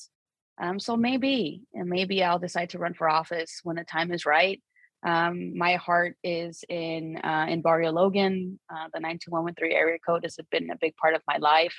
Um, 0.60 0.80
so 0.80 0.96
maybe, 0.96 1.62
and 1.74 1.88
maybe 1.88 2.24
I'll 2.24 2.38
decide 2.38 2.70
to 2.70 2.78
run 2.78 2.94
for 2.94 3.08
office 3.08 3.60
when 3.62 3.76
the 3.76 3.84
time 3.84 4.10
is 4.12 4.26
right. 4.26 4.62
Um, 5.06 5.56
my 5.56 5.76
heart 5.76 6.16
is 6.24 6.64
in 6.68 7.18
uh, 7.22 7.46
in 7.48 7.62
Barrio 7.62 7.92
Logan. 7.92 8.58
Uh, 8.72 8.88
the 8.92 9.00
92113 9.00 9.76
area 9.76 9.98
code 10.04 10.24
has 10.24 10.36
been 10.50 10.70
a 10.70 10.78
big 10.80 10.96
part 10.96 11.14
of 11.14 11.22
my 11.28 11.36
life. 11.36 11.76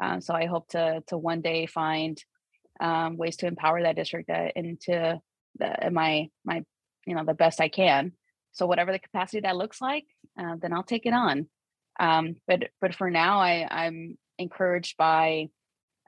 Uh, 0.00 0.20
so 0.20 0.34
I 0.34 0.46
hope 0.46 0.68
to 0.68 1.02
to 1.08 1.18
one 1.18 1.40
day 1.40 1.66
find 1.66 2.22
um, 2.80 3.16
ways 3.16 3.36
to 3.38 3.46
empower 3.46 3.82
that 3.82 3.96
district 3.96 4.30
uh, 4.30 4.48
into 4.56 5.20
the, 5.58 5.90
my 5.90 6.28
my 6.44 6.64
you 7.06 7.14
know 7.14 7.24
the 7.24 7.34
best 7.34 7.60
I 7.60 7.68
can. 7.68 8.12
So 8.52 8.66
whatever 8.66 8.92
the 8.92 8.98
capacity 8.98 9.40
that 9.40 9.56
looks 9.56 9.80
like, 9.80 10.04
uh, 10.38 10.56
then 10.60 10.72
I'll 10.72 10.82
take 10.82 11.06
it 11.06 11.12
on. 11.12 11.46
Um, 11.98 12.36
but 12.46 12.70
but 12.80 12.94
for 12.94 13.10
now, 13.10 13.40
I, 13.40 13.66
I'm 13.70 14.18
encouraged 14.38 14.96
by 14.96 15.48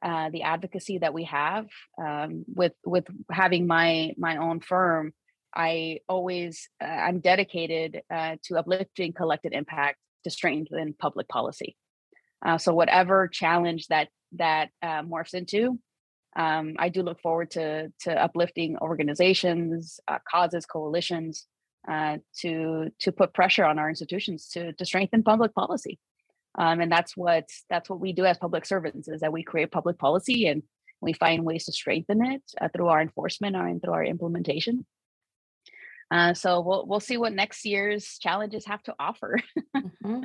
uh, 0.02 0.30
the 0.30 0.42
advocacy 0.42 0.98
that 0.98 1.14
we 1.14 1.24
have 1.24 1.66
um, 2.02 2.44
with 2.48 2.72
with 2.84 3.04
having 3.30 3.66
my 3.66 4.14
my 4.16 4.38
own 4.38 4.60
firm. 4.60 5.12
I 5.54 5.98
always 6.08 6.68
uh, 6.82 6.86
I'm 6.86 7.20
dedicated 7.20 8.02
uh, 8.12 8.36
to 8.44 8.56
uplifting 8.56 9.12
collective 9.12 9.52
impact 9.52 9.98
to 10.24 10.30
strengthen 10.30 10.94
public 10.98 11.28
policy. 11.28 11.76
Uh, 12.44 12.58
so 12.58 12.74
whatever 12.74 13.28
challenge 13.28 13.86
that 13.88 14.08
that 14.32 14.70
uh, 14.82 15.02
morphs 15.02 15.34
into, 15.34 15.78
um, 16.36 16.74
I 16.78 16.88
do 16.88 17.02
look 17.02 17.20
forward 17.20 17.50
to 17.52 17.92
to 18.00 18.12
uplifting 18.12 18.78
organizations, 18.78 20.00
uh, 20.08 20.18
causes, 20.28 20.66
coalitions 20.66 21.46
uh, 21.88 22.18
to 22.40 22.90
to 23.00 23.12
put 23.12 23.34
pressure 23.34 23.64
on 23.64 23.78
our 23.78 23.88
institutions 23.88 24.48
to 24.50 24.72
to 24.72 24.84
strengthen 24.84 25.22
public 25.22 25.54
policy. 25.54 25.98
Um, 26.58 26.80
and 26.80 26.92
that's 26.92 27.16
what 27.16 27.48
that's 27.70 27.88
what 27.88 28.00
we 28.00 28.12
do 28.12 28.24
as 28.24 28.38
public 28.38 28.66
servants 28.66 29.08
is 29.08 29.20
that 29.20 29.32
we 29.32 29.42
create 29.42 29.70
public 29.70 29.98
policy 29.98 30.46
and 30.46 30.62
we 31.00 31.12
find 31.12 31.44
ways 31.44 31.64
to 31.64 31.72
strengthen 31.72 32.24
it 32.24 32.42
uh, 32.60 32.68
through 32.68 32.88
our 32.88 33.00
enforcement 33.00 33.56
and 33.56 33.82
through 33.82 33.94
our 33.94 34.04
implementation. 34.04 34.86
Uh, 36.10 36.34
so 36.34 36.60
we'll 36.60 36.86
we'll 36.86 37.00
see 37.00 37.16
what 37.16 37.32
next 37.32 37.64
year's 37.64 38.18
challenges 38.18 38.66
have 38.66 38.82
to 38.82 38.94
offer. 38.98 39.38
mm-hmm. 39.76 40.22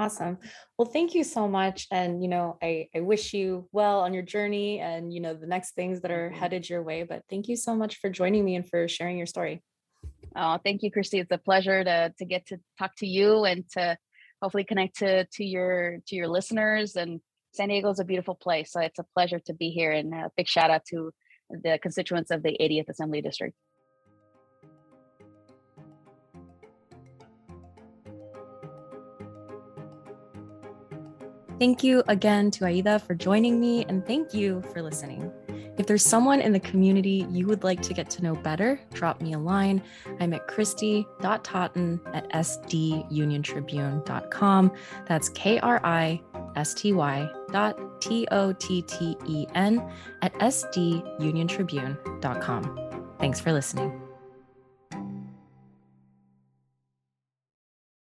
Awesome. 0.00 0.38
Well, 0.78 0.88
thank 0.88 1.14
you 1.14 1.22
so 1.22 1.46
much. 1.46 1.86
And, 1.90 2.22
you 2.22 2.28
know, 2.30 2.56
I, 2.62 2.88
I 2.96 3.00
wish 3.00 3.34
you 3.34 3.68
well 3.70 4.00
on 4.00 4.14
your 4.14 4.22
journey 4.22 4.80
and, 4.80 5.12
you 5.12 5.20
know, 5.20 5.34
the 5.34 5.46
next 5.46 5.72
things 5.72 6.00
that 6.00 6.10
are 6.10 6.30
headed 6.30 6.70
your 6.70 6.82
way. 6.82 7.02
But 7.02 7.22
thank 7.28 7.48
you 7.48 7.56
so 7.56 7.76
much 7.76 7.96
for 7.96 8.08
joining 8.08 8.42
me 8.42 8.56
and 8.56 8.66
for 8.66 8.88
sharing 8.88 9.18
your 9.18 9.26
story. 9.26 9.62
Oh, 10.34 10.58
thank 10.64 10.82
you, 10.82 10.90
Kristy. 10.90 11.20
It's 11.20 11.30
a 11.30 11.36
pleasure 11.36 11.84
to 11.84 12.14
to 12.16 12.24
get 12.24 12.46
to 12.46 12.56
talk 12.78 12.92
to 13.00 13.06
you 13.06 13.44
and 13.44 13.68
to 13.72 13.98
hopefully 14.40 14.64
connect 14.64 15.00
to 15.00 15.26
to 15.26 15.44
your 15.44 15.98
to 16.06 16.16
your 16.16 16.28
listeners. 16.28 16.96
And 16.96 17.20
San 17.52 17.68
Diego 17.68 17.90
is 17.90 18.00
a 18.00 18.04
beautiful 18.04 18.36
place, 18.36 18.72
so 18.72 18.80
it's 18.80 18.98
a 18.98 19.06
pleasure 19.12 19.40
to 19.48 19.52
be 19.52 19.68
here. 19.68 19.92
And 19.92 20.14
a 20.14 20.30
big 20.34 20.48
shout 20.48 20.70
out 20.70 20.86
to 20.92 21.10
the 21.50 21.78
constituents 21.82 22.30
of 22.30 22.42
the 22.42 22.56
80th 22.58 22.88
Assembly 22.88 23.20
District. 23.20 23.54
Thank 31.60 31.84
you 31.84 32.02
again 32.08 32.50
to 32.52 32.64
Aida 32.64 32.98
for 32.98 33.14
joining 33.14 33.60
me, 33.60 33.84
and 33.84 34.02
thank 34.06 34.32
you 34.32 34.62
for 34.72 34.80
listening. 34.80 35.30
If 35.76 35.86
there's 35.86 36.02
someone 36.02 36.40
in 36.40 36.52
the 36.52 36.60
community 36.60 37.26
you 37.30 37.46
would 37.48 37.64
like 37.64 37.82
to 37.82 37.92
get 37.92 38.08
to 38.10 38.22
know 38.22 38.34
better, 38.34 38.80
drop 38.94 39.20
me 39.20 39.34
a 39.34 39.38
line. 39.38 39.82
I'm 40.20 40.32
at 40.32 40.48
kristy.totten 40.48 42.00
at 42.14 42.32
sduniontribune.com. 42.32 44.72
That's 45.06 45.28
K 45.28 45.58
R 45.58 45.82
I 45.84 46.22
S 46.56 46.72
T 46.72 46.94
Y 46.94 47.30
dot 47.52 48.00
T 48.00 48.26
O 48.30 48.54
T 48.54 48.80
T 48.80 49.18
E 49.26 49.46
N 49.54 49.86
at 50.22 50.32
sduniontribune.com. 50.32 52.90
Thanks 53.18 53.38
for 53.38 53.52
listening. 53.52 54.00